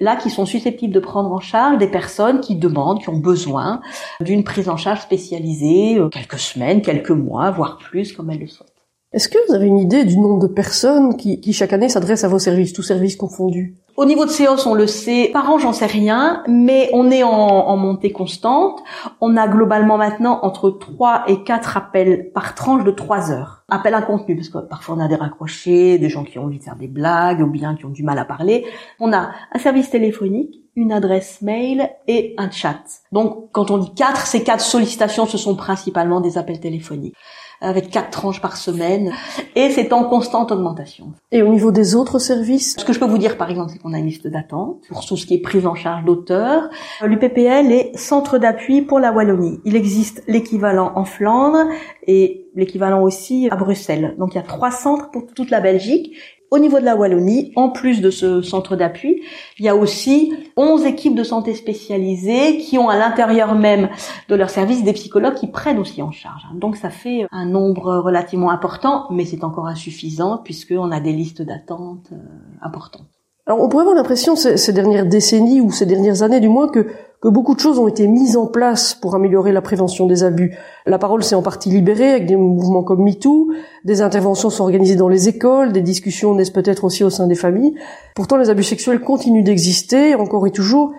[0.00, 3.80] là qui sont susceptibles de prendre en charge des personnes qui demandent, qui ont besoin
[4.20, 8.46] d'une prise en charge spécialisée, euh, quelques semaines, quelques mois, voire plus comme elles le
[8.46, 8.72] souhaitent.
[9.12, 12.24] Est-ce que vous avez une idée du nombre de personnes qui, qui chaque année s'adressent
[12.24, 13.74] à vos services, tous services confondus?
[13.98, 15.28] Au niveau de CEOS, on le sait.
[15.32, 18.80] Par an, j'en sais rien, mais on est en, montée constante.
[19.20, 23.64] On a globalement maintenant entre 3 et 4 appels par tranche de 3 heures.
[23.68, 26.60] Appels à contenu, parce que parfois on a des raccrochés, des gens qui ont envie
[26.60, 28.66] de faire des blagues, ou bien qui ont du mal à parler.
[29.00, 32.78] On a un service téléphonique, une adresse mail et un chat.
[33.10, 37.16] Donc, quand on dit 4, ces 4 sollicitations, ce sont principalement des appels téléphoniques
[37.60, 39.12] avec quatre tranches par semaine,
[39.56, 41.12] et c'est en constante augmentation.
[41.32, 43.78] Et au niveau des autres services Ce que je peux vous dire, par exemple, c'est
[43.78, 46.70] qu'on a une liste d'attente pour tout ce qui est prise en charge d'auteurs.
[47.02, 49.60] L'UPPL est centre d'appui pour la Wallonie.
[49.64, 51.64] Il existe l'équivalent en Flandre
[52.06, 54.14] et l'équivalent aussi à Bruxelles.
[54.18, 56.16] Donc il y a trois centres pour toute la Belgique
[56.50, 59.22] au niveau de la Wallonie, en plus de ce centre d'appui,
[59.58, 63.88] il y a aussi 11 équipes de santé spécialisées qui ont à l'intérieur même
[64.28, 66.42] de leur service des psychologues qui prennent aussi en charge.
[66.54, 71.42] Donc ça fait un nombre relativement important, mais c'est encore insuffisant puisqu'on a des listes
[71.42, 72.16] d'attente euh,
[72.62, 73.17] importantes.
[73.48, 76.86] Alors on pourrait avoir l'impression ces, dernières décennies ou ces dernières années du moins que,
[77.22, 80.54] que beaucoup de choses ont été mises en place pour améliorer la prévention des abus.
[80.84, 83.50] La parole s'est en partie libérée avec des mouvements comme MeToo,
[83.86, 87.34] des interventions sont organisées dans les écoles, des discussions naissent peut-être aussi au sein des
[87.34, 87.74] familles.
[88.14, 90.92] Pourtant les abus sexuels continuent d'exister encore et toujours.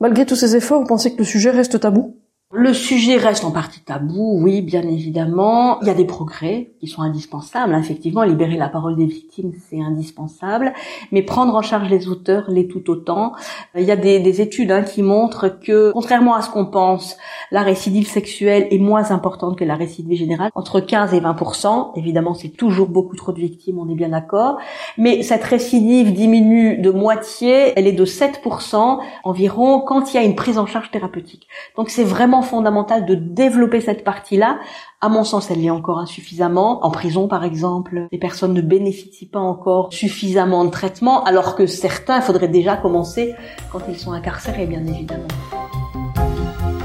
[0.00, 2.16] Malgré tous ces efforts, vous pensez que le sujet reste tabou?
[2.54, 5.80] Le sujet reste en partie tabou, oui, bien évidemment.
[5.80, 7.74] Il y a des progrès qui sont indispensables.
[7.74, 10.74] Effectivement, libérer la parole des victimes, c'est indispensable.
[11.12, 13.32] Mais prendre en charge les auteurs l'est tout autant.
[13.74, 17.16] Il y a des, des études hein, qui montrent que, contrairement à ce qu'on pense,
[17.52, 20.50] la récidive sexuelle est moins importante que la récidive générale.
[20.54, 24.58] Entre 15 et 20% Évidemment, c'est toujours beaucoup trop de victimes, on est bien d'accord.
[24.98, 27.72] Mais cette récidive diminue de moitié.
[27.76, 31.48] Elle est de 7% environ quand il y a une prise en charge thérapeutique.
[31.78, 34.58] Donc c'est vraiment fondamental de développer cette partie-là.
[35.00, 36.84] À mon sens, elle l'est encore insuffisamment.
[36.84, 41.66] En prison, par exemple, les personnes ne bénéficient pas encore suffisamment de traitement, alors que
[41.66, 43.34] certains, il faudrait déjà commencer
[43.70, 45.28] quand ils sont incarcérés, bien évidemment.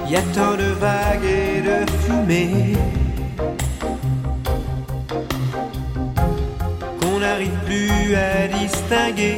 [0.05, 2.77] Il y a tant de vagues et de fumée
[7.01, 9.37] qu'on n'arrive plus à distinguer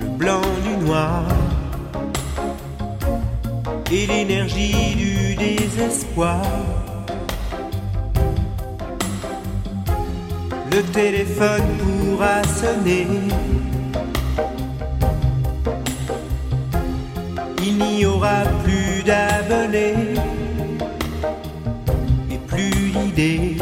[0.00, 1.22] le blanc du noir
[3.90, 6.42] et l'énergie du désespoir.
[10.70, 13.06] Le téléphone pourra sonner.
[17.62, 20.14] Il n'y aura plus d'abonnés
[22.30, 23.56] et plus l'idée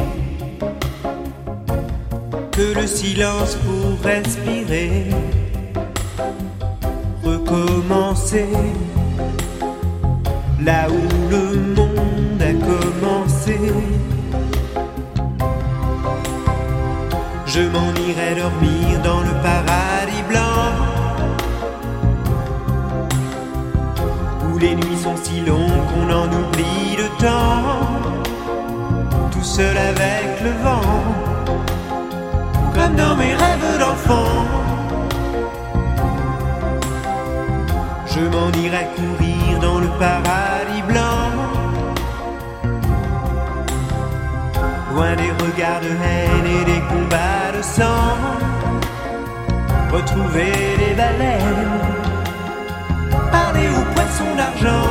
[2.53, 5.07] que le silence pour respirer,
[7.23, 8.47] recommencer
[10.65, 13.59] là où le monde a commencé.
[17.47, 20.65] Je m'en irai dormir dans le paradis blanc,
[24.53, 27.89] où les nuits sont si longues qu'on en oublie le temps,
[29.33, 30.91] tout seul avec le vent,
[32.75, 34.47] comme dans mes rêves d'enfant.
[38.15, 40.52] Je m'en irai courir dans le paradis
[44.95, 48.17] Loin des regards de haine et des combats de sang.
[49.91, 51.81] Retrouver les baleines.
[53.31, 54.89] Parler aux poissons d'argent.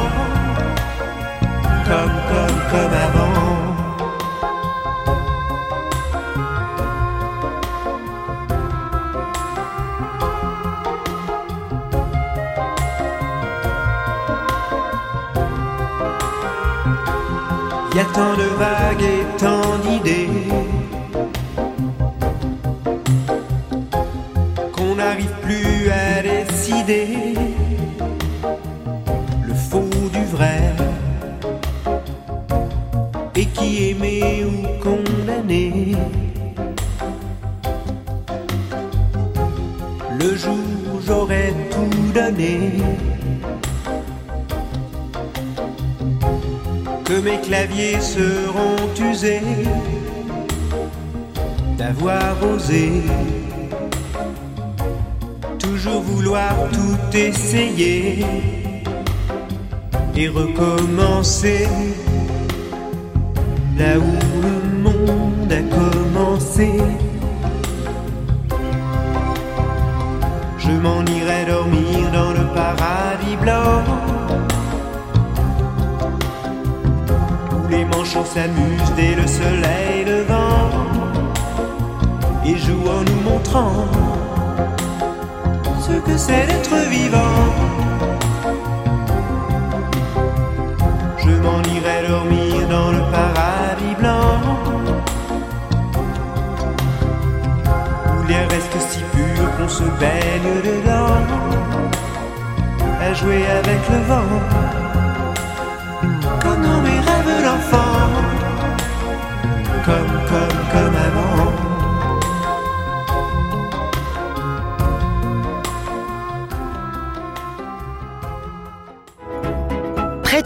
[1.85, 3.60] Comme, comme, comme avant.
[17.93, 20.29] Y a tant de vagues et tant d'idées
[24.71, 27.50] qu'on n'arrive plus à décider
[47.51, 49.41] claviers seront usés
[51.77, 53.03] d'avoir osé
[55.59, 58.25] toujours vouloir tout essayer
[60.15, 61.67] et recommencer
[63.77, 64.13] là où
[64.47, 66.69] le monde a commencé.
[70.57, 74.20] Je m'en irai dormir dans le paradis blanc.
[77.91, 80.69] Les manchots s'amusent dès le soleil levant
[82.45, 83.85] et jouent en nous montrant
[85.79, 87.17] ce que c'est d'être vivant.
[91.17, 94.41] Je m'en irai dormir dans le paradis blanc.
[98.07, 101.21] Où l'air reste si pur qu'on se baigne dedans.
[103.01, 104.90] À jouer avec le vent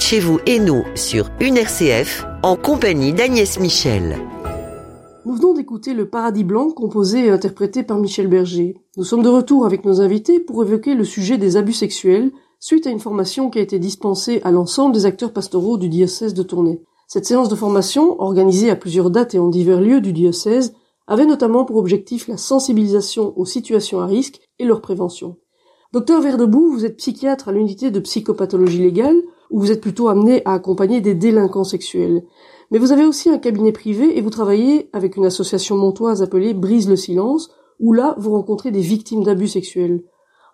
[0.06, 4.20] chez vous et nous sur une RCF en compagnie d'Agnès Michel.
[5.26, 8.78] Nous venons d'écouter Le Paradis Blanc composé et interprété par Michel Berger.
[8.98, 12.86] Nous sommes de retour avec nos invités pour évoquer le sujet des abus sexuels suite
[12.86, 16.44] à une formation qui a été dispensée à l'ensemble des acteurs pastoraux du diocèse de
[16.44, 16.84] Tournai.
[17.08, 20.76] Cette séance de formation, organisée à plusieurs dates et en divers lieux du diocèse,
[21.08, 25.38] avait notamment pour objectif la sensibilisation aux situations à risque et leur prévention.
[25.94, 29.20] Docteur Verdebout, vous êtes psychiatre à l'unité de psychopathologie légale,
[29.52, 32.24] où vous êtes plutôt amené à accompagner des délinquants sexuels.
[32.72, 36.54] Mais vous avez aussi un cabinet privé et vous travaillez avec une association montoise appelée
[36.54, 40.04] Brise le silence, où là vous rencontrez des victimes d'abus sexuels.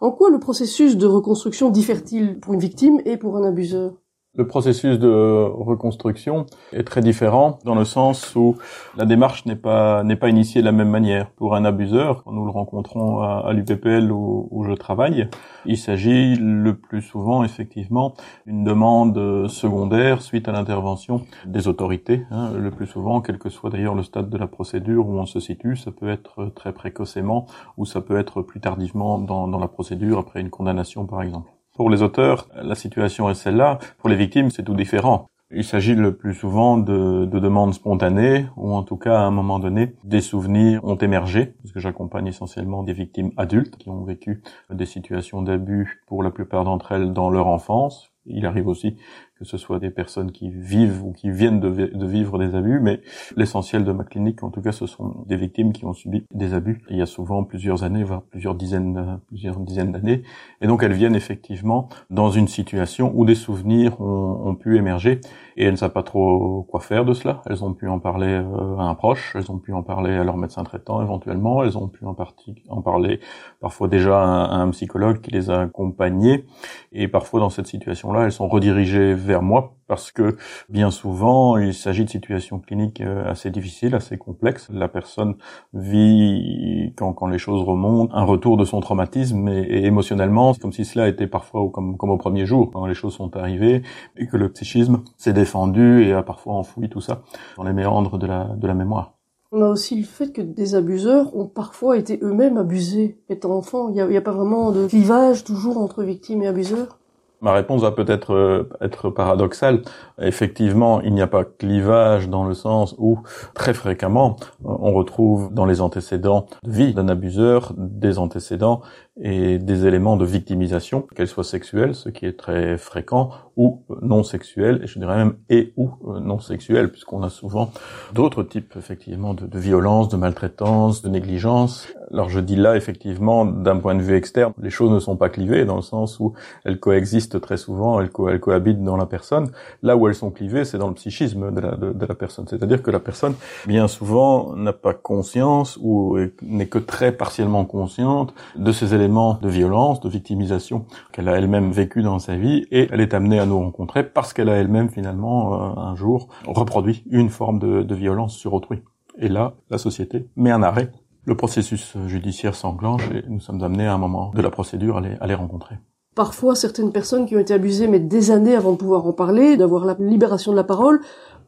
[0.01, 4.00] En quoi le processus de reconstruction diffère-t-il pour une victime et pour un abuseur?
[4.33, 8.55] Le processus de reconstruction est très différent dans le sens où
[8.95, 11.29] la démarche n'est pas n'est pas initiée de la même manière.
[11.31, 15.27] Pour un abuseur, quand nous le rencontrons à, l'UPPL où, où, je travaille,
[15.65, 18.13] il s'agit le plus souvent effectivement
[18.47, 22.25] d'une demande secondaire suite à l'intervention des autorités.
[22.31, 22.51] Hein.
[22.57, 25.41] Le plus souvent, quel que soit d'ailleurs le stade de la procédure où on se
[25.41, 29.67] situe, ça peut être très précocement ou ça peut être plus tardivement dans, dans la
[29.67, 31.51] procédure après une condamnation par exemple.
[31.73, 33.79] Pour les auteurs, la situation est celle-là.
[33.97, 35.27] Pour les victimes, c'est tout différent.
[35.53, 39.31] Il s'agit le plus souvent de, de, demandes spontanées, ou en tout cas, à un
[39.31, 44.03] moment donné, des souvenirs ont émergé, parce que j'accompagne essentiellement des victimes adultes qui ont
[44.03, 48.11] vécu des situations d'abus, pour la plupart d'entre elles, dans leur enfance.
[48.25, 48.97] Il arrive aussi
[49.41, 51.67] que ce soit des personnes qui vivent ou qui viennent de,
[52.05, 53.01] vivre des abus, mais
[53.35, 56.53] l'essentiel de ma clinique, en tout cas, ce sont des victimes qui ont subi des
[56.53, 56.83] abus.
[56.91, 60.21] il y a souvent plusieurs années, voire plusieurs dizaines, plusieurs dizaines d'années,
[60.61, 65.21] et donc elles viennent effectivement dans une situation où des souvenirs ont, ont, pu émerger,
[65.57, 67.41] et elles ne savent pas trop quoi faire de cela.
[67.47, 70.23] Elles ont pu en parler euh, à un proche, elles ont pu en parler à
[70.23, 73.19] leur médecin traitant éventuellement, elles ont pu en partie en parler
[73.59, 76.45] parfois déjà à un, psychologue qui les a accompagnées,
[76.91, 80.35] et parfois dans cette situation-là, elles sont redirigées vers vers moi parce que
[80.69, 84.67] bien souvent il s'agit de situations cliniques euh, assez difficiles, assez complexes.
[84.71, 85.35] La personne
[85.73, 90.83] vit quand, quand les choses remontent un retour de son traumatisme et, émotionnellement comme si
[90.85, 93.83] cela était parfois comme, comme au premier jour quand les choses sont arrivées
[94.17, 97.23] et que le psychisme s'est défendu et a parfois enfoui tout ça
[97.55, 99.13] dans les méandres de la, de la mémoire.
[99.53, 103.89] On a aussi le fait que des abuseurs ont parfois été eux-mêmes abusés étant enfants.
[103.89, 107.00] Il n'y a, a, pas vraiment de clivage toujours entre victimes et abuseurs?
[107.41, 109.81] Ma réponse va peut-être euh, être paradoxale.
[110.19, 113.19] Effectivement, il n'y a pas clivage dans le sens où
[113.55, 118.81] très fréquemment on retrouve dans les antécédents de vie d'un abuseur des antécédents
[119.19, 124.23] et des éléments de victimisation, qu'elles soient sexuelles, ce qui est très fréquent, ou non
[124.23, 127.71] sexuelles, et je dirais même et ou euh, non sexuelles, puisqu'on a souvent
[128.13, 131.89] d'autres types effectivement de, de violence, de maltraitance, de négligence.
[132.13, 135.27] Alors je dis là effectivement d'un point de vue externe, les choses ne sont pas
[135.27, 136.33] clivées dans le sens où
[136.63, 139.51] elles coexistent très souvent, elles, co elles cohabitent dans la personne.
[139.83, 142.81] Là où elles sont clivées, c'est dans le psychisme de la, de la personne, c'est-à-dire
[142.81, 143.33] que la personne
[143.67, 149.49] bien souvent n'a pas conscience ou n'est que très partiellement consciente de ces éléments de
[149.49, 153.45] violence, de victimisation qu'elle a elle-même vécu dans sa vie et elle est amenée à
[153.45, 158.35] nous rencontrer parce qu'elle a elle-même finalement euh, un jour reproduit une forme de, violence
[158.35, 158.79] sur autrui.
[159.17, 160.91] Et là, la société met un arrêt.
[161.25, 165.01] Le processus judiciaire s'enclenche et nous sommes amenés à un moment de la procédure à
[165.01, 165.75] les, à les rencontrer.
[166.15, 169.55] Parfois, certaines personnes qui ont été abusées mettent des années avant de pouvoir en parler,
[169.55, 170.99] d'avoir la libération de la parole.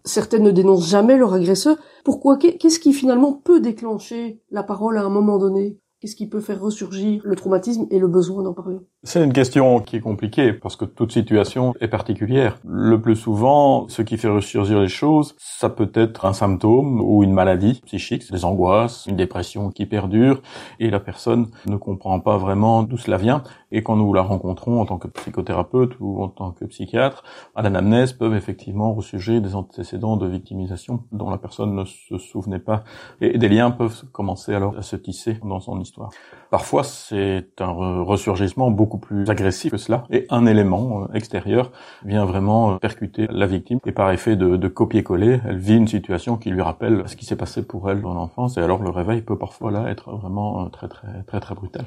[0.05, 1.77] Certaines ne dénoncent jamais leur agresseur.
[2.05, 2.37] Pourquoi?
[2.37, 5.79] Qu'est-ce qui finalement peut déclencher la parole à un moment donné?
[6.03, 8.77] Qu'est-ce qui peut faire ressurgir le traumatisme et le besoin d'en parler?
[9.05, 12.57] C'est une question qui est compliquée parce que toute situation est particulière.
[12.65, 17.21] Le plus souvent, ce qui fait ressurgir les choses, ça peut être un symptôme ou
[17.21, 20.41] une maladie psychique, des angoisses, une dépression qui perdure
[20.79, 23.43] et la personne ne comprend pas vraiment d'où cela vient.
[23.73, 27.23] Et quand nous la rencontrons en tant que psychothérapeute ou en tant que psychiatre,
[27.55, 32.59] à l'anamnèse peuvent effectivement ressurgir des antécédents de victimisation dont la personne ne se souvenait
[32.59, 32.85] pas.
[33.19, 36.11] Et des liens peuvent commencer alors à se tisser dans son histoire.
[36.51, 41.71] Parfois, c'est un ressurgissement beaucoup plus agressif que cela, et un élément euh, extérieur
[42.05, 46.37] vient vraiment euh, percuter la victime, et par effet de, copier-coller, elle vit une situation
[46.37, 49.21] qui lui rappelle ce qui s'est passé pour elle dans l'enfance, et alors le réveil
[49.21, 51.85] peut parfois là être vraiment euh, très très très très brutal.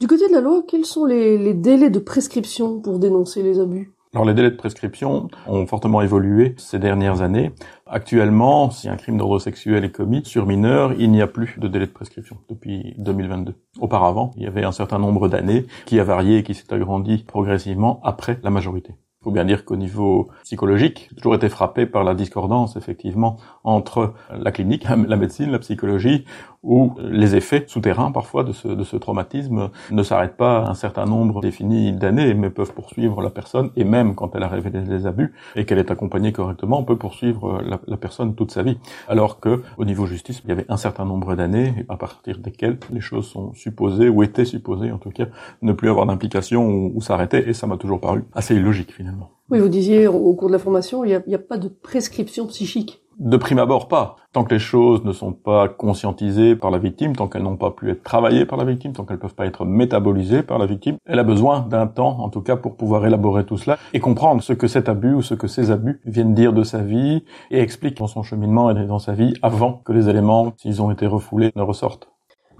[0.00, 3.97] Du côté de la loi, quels sont les délais de prescription pour dénoncer les abus?
[4.14, 7.52] Alors les délais de prescription ont fortement évolué ces dernières années.
[7.86, 11.68] Actuellement, si un crime d'ordre sexuel est commis sur mineur, il n'y a plus de
[11.68, 13.54] délai de prescription depuis 2022.
[13.80, 17.24] Auparavant, il y avait un certain nombre d'années qui a varié et qui s'est agrandi
[17.24, 18.94] progressivement après la majorité.
[19.20, 23.36] Il faut bien dire qu'au niveau psychologique, j'ai toujours été frappé par la discordance, effectivement,
[23.64, 26.24] entre la clinique, la médecine, la psychologie,
[26.62, 31.04] où les effets souterrains, parfois, de ce, de ce traumatisme ne s'arrêtent pas un certain
[31.04, 35.04] nombre défini d'années, mais peuvent poursuivre la personne, et même quand elle a révélé des
[35.04, 38.78] abus, et qu'elle est accompagnée correctement, on peut poursuivre la, la, personne toute sa vie.
[39.08, 42.78] Alors que, au niveau justice, il y avait un certain nombre d'années, à partir desquelles
[42.92, 45.26] les choses sont supposées, ou étaient supposées, en tout cas,
[45.62, 49.07] ne plus avoir d'implication ou, ou s'arrêter, et ça m'a toujours paru assez illogique, finalement.
[49.50, 52.46] Oui, vous disiez au cours de la formation, il n'y a, a, pas de prescription
[52.46, 53.00] psychique.
[53.18, 54.14] De prime abord, pas.
[54.32, 57.72] Tant que les choses ne sont pas conscientisées par la victime, tant qu'elles n'ont pas
[57.72, 60.98] pu être travaillées par la victime, tant qu'elles peuvent pas être métabolisées par la victime,
[61.04, 64.40] elle a besoin d'un temps, en tout cas, pour pouvoir élaborer tout cela et comprendre
[64.42, 67.60] ce que cet abus ou ce que ces abus viennent dire de sa vie et
[67.60, 71.06] expliquent dans son cheminement et dans sa vie avant que les éléments, s'ils ont été
[71.08, 72.08] refoulés, ne ressortent.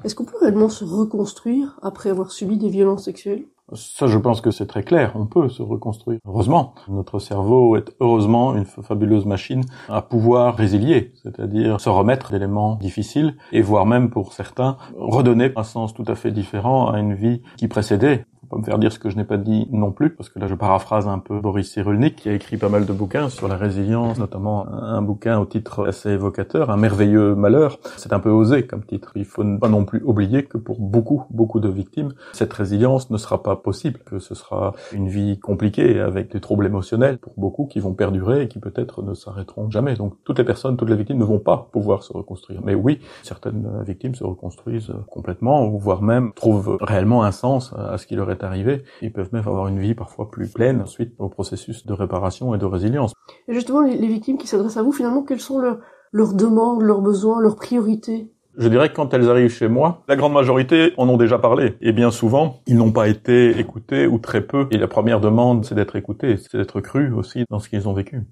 [0.05, 3.45] Est-ce qu'on peut réellement se reconstruire après avoir subi des violences sexuelles?
[3.75, 5.13] Ça, je pense que c'est très clair.
[5.15, 6.21] On peut se reconstruire.
[6.27, 12.77] Heureusement, notre cerveau est heureusement une fabuleuse machine à pouvoir résilier, c'est-à-dire se remettre d'éléments
[12.77, 17.15] difficiles et voire même pour certains redonner un sens tout à fait différent à une
[17.15, 20.11] vie qui précédait pas me faire dire ce que je n'ai pas dit non plus,
[20.11, 22.93] parce que là je paraphrase un peu Boris Cyrulnik, qui a écrit pas mal de
[22.93, 27.79] bouquins sur la résilience, notamment un bouquin au titre assez évocateur, Un merveilleux malheur.
[27.97, 29.13] C'est un peu osé comme titre.
[29.17, 33.17] Il faut pas non plus oublier que pour beaucoup, beaucoup de victimes, cette résilience ne
[33.17, 37.67] sera pas possible, que ce sera une vie compliquée avec des troubles émotionnels pour beaucoup
[37.67, 39.95] qui vont perdurer et qui peut-être ne s'arrêteront jamais.
[39.95, 42.61] Donc toutes les personnes, toutes les victimes ne vont pas pouvoir se reconstruire.
[42.65, 48.07] Mais oui, certaines victimes se reconstruisent complètement, voire même trouvent réellement un sens à ce
[48.07, 48.83] qui leur est arrivé.
[49.03, 52.59] Ils peuvent même avoir une vie parfois plus pleine suite au processus de réparation et
[52.59, 53.13] de résilience.
[53.49, 55.79] Et justement, les, victimes qui s'adressent à vous, finalement, quelles sont leurs,
[56.13, 58.31] leurs demandes, leurs besoins, leurs priorités?
[58.57, 61.77] Je dirais que quand elles arrivent chez moi, la grande majorité en ont déjà parlé.
[61.81, 64.67] Et bien souvent, ils n'ont pas été écoutés ou très peu.
[64.73, 67.93] Et la première demande, c'est d'être écoutés, c'est d'être cru aussi dans ce qu'ils ont
[67.93, 68.23] vécu.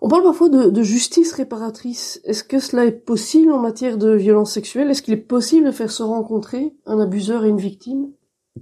[0.00, 2.20] On parle parfois de, de justice réparatrice.
[2.24, 4.90] Est-ce que cela est possible en matière de violence sexuelle?
[4.90, 8.12] Est-ce qu'il est possible de faire se rencontrer un abuseur et une victime?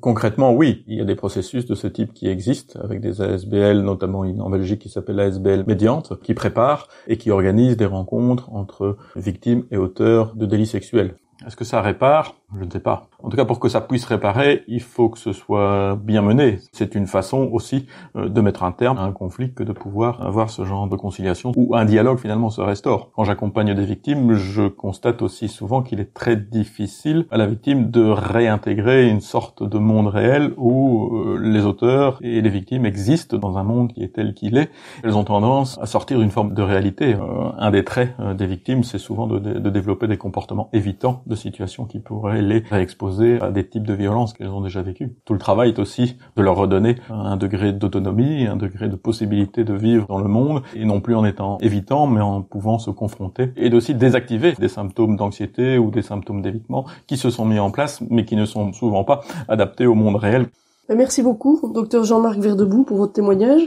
[0.01, 3.81] Concrètement, oui, il y a des processus de ce type qui existent, avec des ASBL,
[3.81, 8.97] notamment en Belgique qui s'appelle l'ASBL médiante, qui prépare et qui organise des rencontres entre
[9.15, 11.17] victimes et auteurs de délits sexuels.
[11.47, 13.09] Est-ce que ça répare Je ne sais pas.
[13.23, 16.59] En tout cas, pour que ça puisse réparer, il faut que ce soit bien mené.
[16.73, 20.25] C'est une façon aussi euh, de mettre un terme à un conflit que de pouvoir
[20.25, 23.11] avoir ce genre de conciliation où un dialogue finalement se restaure.
[23.17, 27.91] Quand j'accompagne des victimes, je constate aussi souvent qu'il est très difficile à la victime
[27.91, 33.39] de réintégrer une sorte de monde réel où euh, les auteurs et les victimes existent
[33.39, 34.71] dans un monde qui est tel qu'il est.
[35.03, 37.15] Elles ont tendance à sortir d'une forme de réalité.
[37.15, 41.35] Euh, un des traits des victimes, c'est souvent de, de, développer des comportements évitants de
[41.35, 45.15] situations qui pourraient les réexposer à des types de violences qu'elles ont déjà vécues.
[45.25, 49.65] Tout le travail est aussi de leur redonner un degré d'autonomie, un degré de possibilité
[49.65, 52.91] de vivre dans le monde, et non plus en étant évitant, mais en pouvant se
[52.91, 57.59] confronter, et d'aussi désactiver des symptômes d'anxiété ou des symptômes d'évitement qui se sont mis
[57.59, 60.47] en place, mais qui ne sont souvent pas adaptés au monde réel.
[60.89, 63.63] Merci beaucoup, docteur Jean-Marc Verdebout, pour votre témoignage.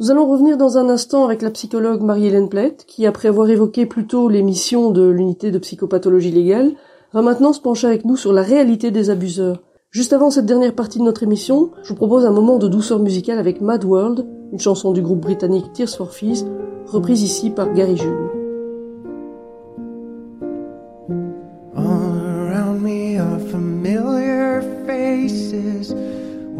[0.00, 3.84] Nous allons revenir dans un instant avec la psychologue Marie-Hélène Plette, qui, après avoir évoqué
[3.84, 6.72] plus tôt les missions de l'unité de psychopathologie légale,
[7.12, 9.62] va maintenant se pencher avec nous sur la réalité des abuseurs.
[9.90, 12.98] Juste avant cette dernière partie de notre émission, je vous propose un moment de douceur
[12.98, 16.44] musicale avec Mad World, une chanson du groupe britannique Tears for Fears,
[16.86, 18.42] reprise ici par Gary Jules.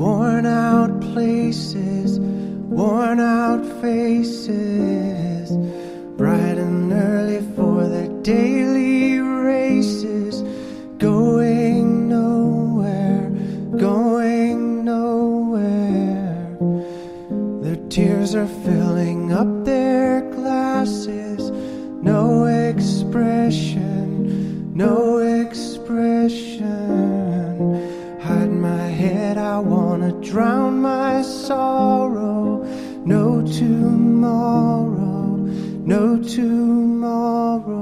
[0.03, 5.51] worn out places, worn out faces,
[6.17, 10.42] bright and early for their daily races,
[11.03, 13.29] going nowhere,
[13.77, 16.57] going nowhere.
[17.63, 21.51] Their tears are filling up their glasses,
[22.01, 23.93] no expression,
[24.77, 26.71] no expression.
[28.21, 32.63] Hide my head, I wanna drown my sorrow.
[33.05, 35.35] No tomorrow,
[35.85, 37.82] no tomorrow.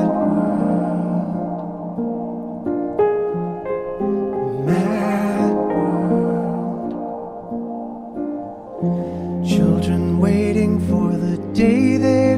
[8.81, 12.30] Children waiting for the day they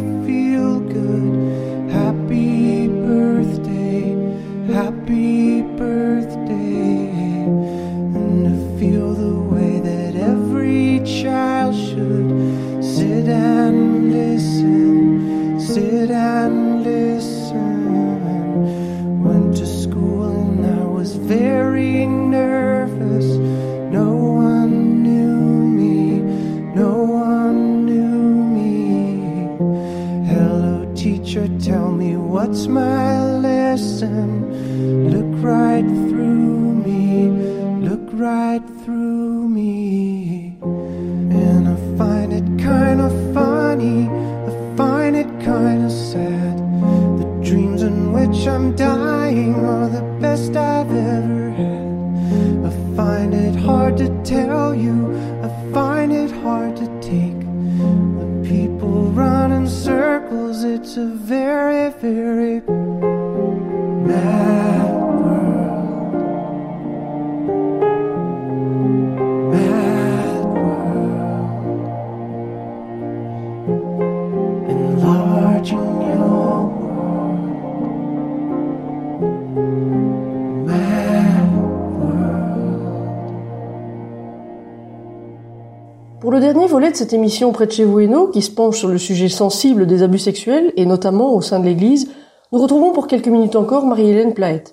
[86.93, 89.27] de cette émission Près de chez vous et nous, qui se penche sur le sujet
[89.27, 92.11] sensible des abus sexuels, et notamment au sein de l'Église,
[92.51, 94.63] nous retrouvons pour quelques minutes encore Marie-Hélène Plaet.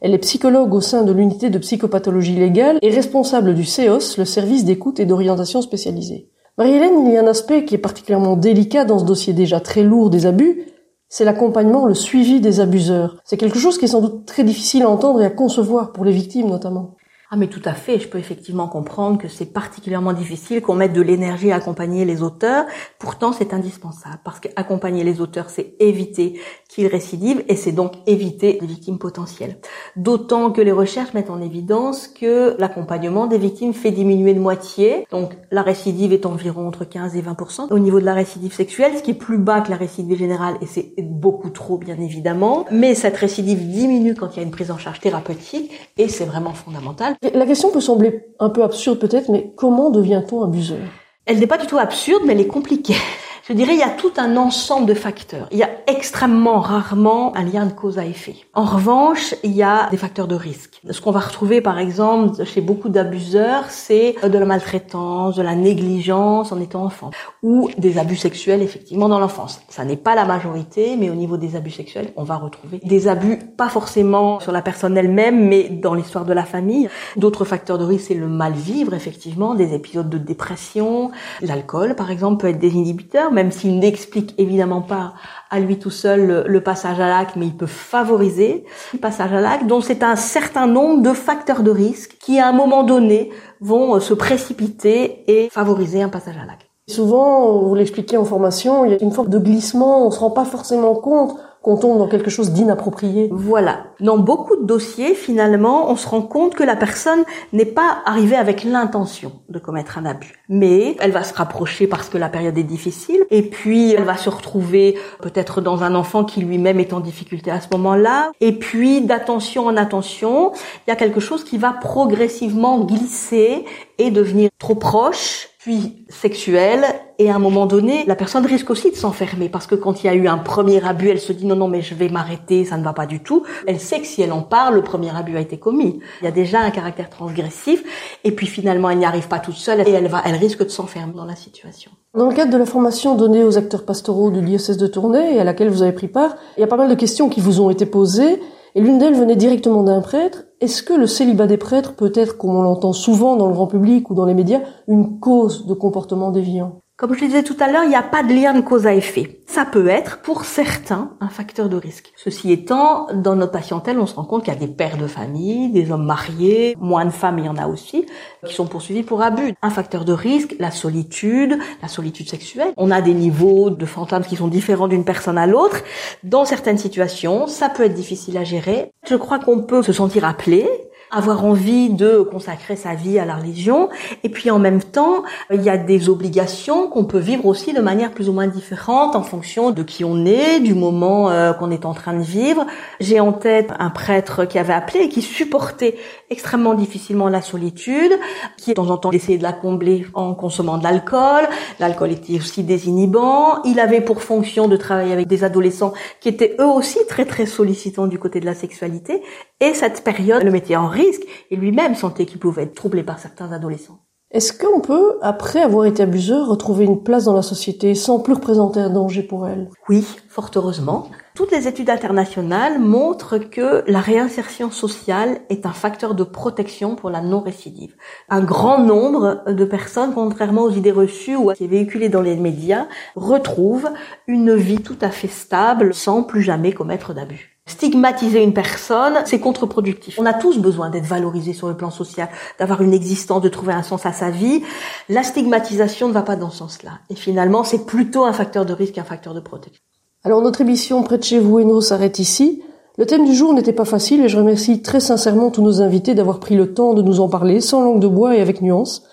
[0.00, 4.24] Elle est psychologue au sein de l'unité de psychopathologie légale et responsable du CEOS, le
[4.24, 6.28] service d'écoute et d'orientation spécialisée.
[6.58, 9.84] Marie-Hélène, il y a un aspect qui est particulièrement délicat dans ce dossier déjà très
[9.84, 10.66] lourd des abus,
[11.08, 13.16] c'est l'accompagnement, le suivi des abuseurs.
[13.24, 16.04] C'est quelque chose qui est sans doute très difficile à entendre et à concevoir pour
[16.04, 16.96] les victimes notamment.
[17.30, 20.94] Ah mais tout à fait, je peux effectivement comprendre que c'est particulièrement difficile qu'on mette
[20.94, 22.64] de l'énergie à accompagner les auteurs.
[22.98, 26.40] Pourtant, c'est indispensable parce qu'accompagner les auteurs, c'est éviter
[26.78, 29.58] qu'ils récidivent et c'est donc éviter des victimes potentielles.
[29.96, 35.04] D'autant que les recherches mettent en évidence que l'accompagnement des victimes fait diminuer de moitié.
[35.10, 37.36] Donc la récidive est environ entre 15 et 20
[37.70, 40.54] au niveau de la récidive sexuelle, ce qui est plus bas que la récidive générale
[40.60, 42.64] et c'est beaucoup trop bien évidemment.
[42.70, 46.26] Mais cette récidive diminue quand il y a une prise en charge thérapeutique et c'est
[46.26, 47.16] vraiment fondamental.
[47.34, 50.78] La question peut sembler un peu absurde peut-être, mais comment devient-on abuseur?
[51.26, 52.94] Elle n'est pas du tout absurde, mais elle est compliquée.
[53.48, 55.48] Je dirais, il y a tout un ensemble de facteurs.
[55.52, 58.36] Il y a extrêmement rarement un lien de cause à effet.
[58.52, 60.82] En revanche, il y a des facteurs de risque.
[60.90, 65.54] Ce qu'on va retrouver, par exemple, chez beaucoup d'abuseurs, c'est de la maltraitance, de la
[65.54, 67.08] négligence en étant enfant,
[67.42, 69.62] ou des abus sexuels, effectivement, dans l'enfance.
[69.70, 73.08] Ça n'est pas la majorité, mais au niveau des abus sexuels, on va retrouver des
[73.08, 76.90] abus, pas forcément sur la personne elle-même, mais dans l'histoire de la famille.
[77.16, 81.12] D'autres facteurs de risque, c'est le mal vivre, effectivement, des épisodes de dépression.
[81.40, 85.14] L'alcool, par exemple, peut être des inhibiteurs, même s'il n'explique évidemment pas
[85.48, 89.40] à lui tout seul le, passage à l'acte, mais il peut favoriser le passage à
[89.40, 89.68] l'acte.
[89.68, 93.30] Donc c'est un certain nombre de facteurs de risque qui, à un moment donné,
[93.60, 96.66] vont euh, se précipiter et favoriser un passage à l'acte.
[96.88, 100.30] Souvent, vous l'expliquez en formation, il y a une forme de glissement, on se rend
[100.30, 101.36] pas forcément compte
[101.68, 103.28] qu'on tombe dans quelque chose d'inapproprié.
[103.30, 103.88] Voilà.
[104.00, 108.36] Dans beaucoup de dossiers, finalement, on se rend compte que la personne n'est pas arrivée
[108.36, 110.32] avec l'intention de commettre un abus.
[110.48, 113.22] Mais elle va se rapprocher parce que la période est difficile.
[113.30, 117.50] Et puis, elle va se retrouver peut-être dans un enfant qui lui-même est en difficulté
[117.50, 118.32] à ce moment-là.
[118.40, 120.52] Et puis, d'attention en attention,
[120.86, 123.66] il y a quelque chose qui va progressivement glisser
[123.98, 126.86] et devenir trop proche puis sexuelle
[127.20, 130.06] et à un moment donné, la personne risque aussi de s'enfermer parce que quand il
[130.06, 132.64] y a eu un premier abus, elle se dit non non mais je vais m'arrêter,
[132.64, 133.42] ça ne va pas du tout.
[133.66, 135.98] Elle sait que si elle en parle, le premier abus a été commis.
[136.20, 137.82] Il y a déjà un caractère transgressif
[138.22, 140.68] et puis finalement elle n'y arrive pas toute seule et elle va, elle risque de
[140.68, 141.90] s'enfermer dans la situation.
[142.14, 145.40] Dans le cadre de la formation donnée aux acteurs pastoraux du diocèse de Tournai et
[145.40, 147.60] à laquelle vous avez pris part, il y a pas mal de questions qui vous
[147.60, 148.40] ont été posées
[148.76, 150.44] et l'une d'elles venait directement d'un prêtre.
[150.60, 153.66] Est-ce que le célibat des prêtres peut être, comme on l'entend souvent dans le grand
[153.66, 156.80] public ou dans les médias, une cause de comportement déviant?
[156.98, 158.88] Comme je le disais tout à l'heure, il n'y a pas de lien de cause
[158.88, 159.38] à effet.
[159.46, 162.12] Ça peut être, pour certains, un facteur de risque.
[162.16, 165.06] Ceci étant, dans notre patientèle, on se rend compte qu'il y a des pères de
[165.06, 168.04] famille, des hommes mariés, moins de femmes, il y en a aussi,
[168.44, 169.54] qui sont poursuivis pour abus.
[169.62, 172.72] Un facteur de risque, la solitude, la solitude sexuelle.
[172.76, 175.84] On a des niveaux de fantasmes qui sont différents d'une personne à l'autre.
[176.24, 178.90] Dans certaines situations, ça peut être difficile à gérer.
[179.08, 180.68] Je crois qu'on peut se sentir appelé,
[181.10, 183.88] avoir envie de consacrer sa vie à la religion.
[184.24, 187.80] Et puis en même temps, il y a des obligations qu'on peut vivre aussi de
[187.80, 191.70] manière plus ou moins différente en fonction de qui on est, du moment euh, qu'on
[191.70, 192.66] est en train de vivre.
[193.00, 195.96] J'ai en tête un prêtre qui avait appelé et qui supportait
[196.30, 198.12] extrêmement difficilement la solitude,
[198.56, 201.48] qui de temps en temps essayait de la combler en consommant de l'alcool.
[201.80, 203.62] L'alcool était aussi désinhibant.
[203.64, 207.46] Il avait pour fonction de travailler avec des adolescents qui étaient eux aussi très très
[207.46, 209.22] sollicitants du côté de la sexualité.
[209.60, 213.18] Et cette période le mettait en risque et lui-même sentait qu'il pouvait être troublé par
[213.18, 214.00] certains adolescents.
[214.30, 218.34] Est-ce qu'on peut, après avoir été abuseur, retrouver une place dans la société sans plus
[218.34, 219.70] représenter un danger pour elle?
[219.88, 221.08] Oui, fort heureusement.
[221.34, 227.08] Toutes les études internationales montrent que la réinsertion sociale est un facteur de protection pour
[227.08, 227.94] la non-récidive.
[228.28, 232.10] Un grand nombre de personnes, contrairement aux idées reçues ou à ce qui est véhiculé
[232.10, 232.86] dans les médias,
[233.16, 233.88] retrouvent
[234.26, 237.57] une vie tout à fait stable sans plus jamais commettre d'abus.
[237.68, 240.18] Stigmatiser une personne, c'est contre-productif.
[240.18, 243.74] On a tous besoin d'être valorisés sur le plan social, d'avoir une existence, de trouver
[243.74, 244.62] un sens à sa vie.
[245.10, 246.92] La stigmatisation ne va pas dans ce sens-là.
[247.10, 249.82] Et finalement, c'est plutôt un facteur de risque qu'un facteur de protection.
[250.24, 252.62] Alors notre émission Près de chez vous et nous s'arrête ici.
[252.96, 256.14] Le thème du jour n'était pas facile et je remercie très sincèrement tous nos invités
[256.14, 259.04] d'avoir pris le temps de nous en parler sans langue de bois et avec nuance.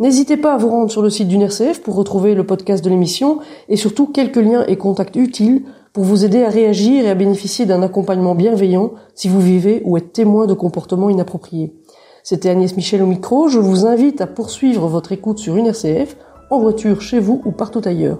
[0.00, 2.88] N'hésitez pas à vous rendre sur le site d'une RCF pour retrouver le podcast de
[2.88, 7.14] l'émission et surtout quelques liens et contacts utiles pour vous aider à réagir et à
[7.14, 11.74] bénéficier d'un accompagnement bienveillant si vous vivez ou êtes témoin de comportements inappropriés.
[12.22, 16.16] C'était Agnès Michel au micro, je vous invite à poursuivre votre écoute sur une RCF,
[16.50, 18.18] en voiture, chez vous ou partout ailleurs.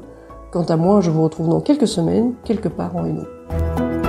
[0.53, 4.00] Quant à moi, je vous retrouve dans quelques semaines, quelque part en Hainaut.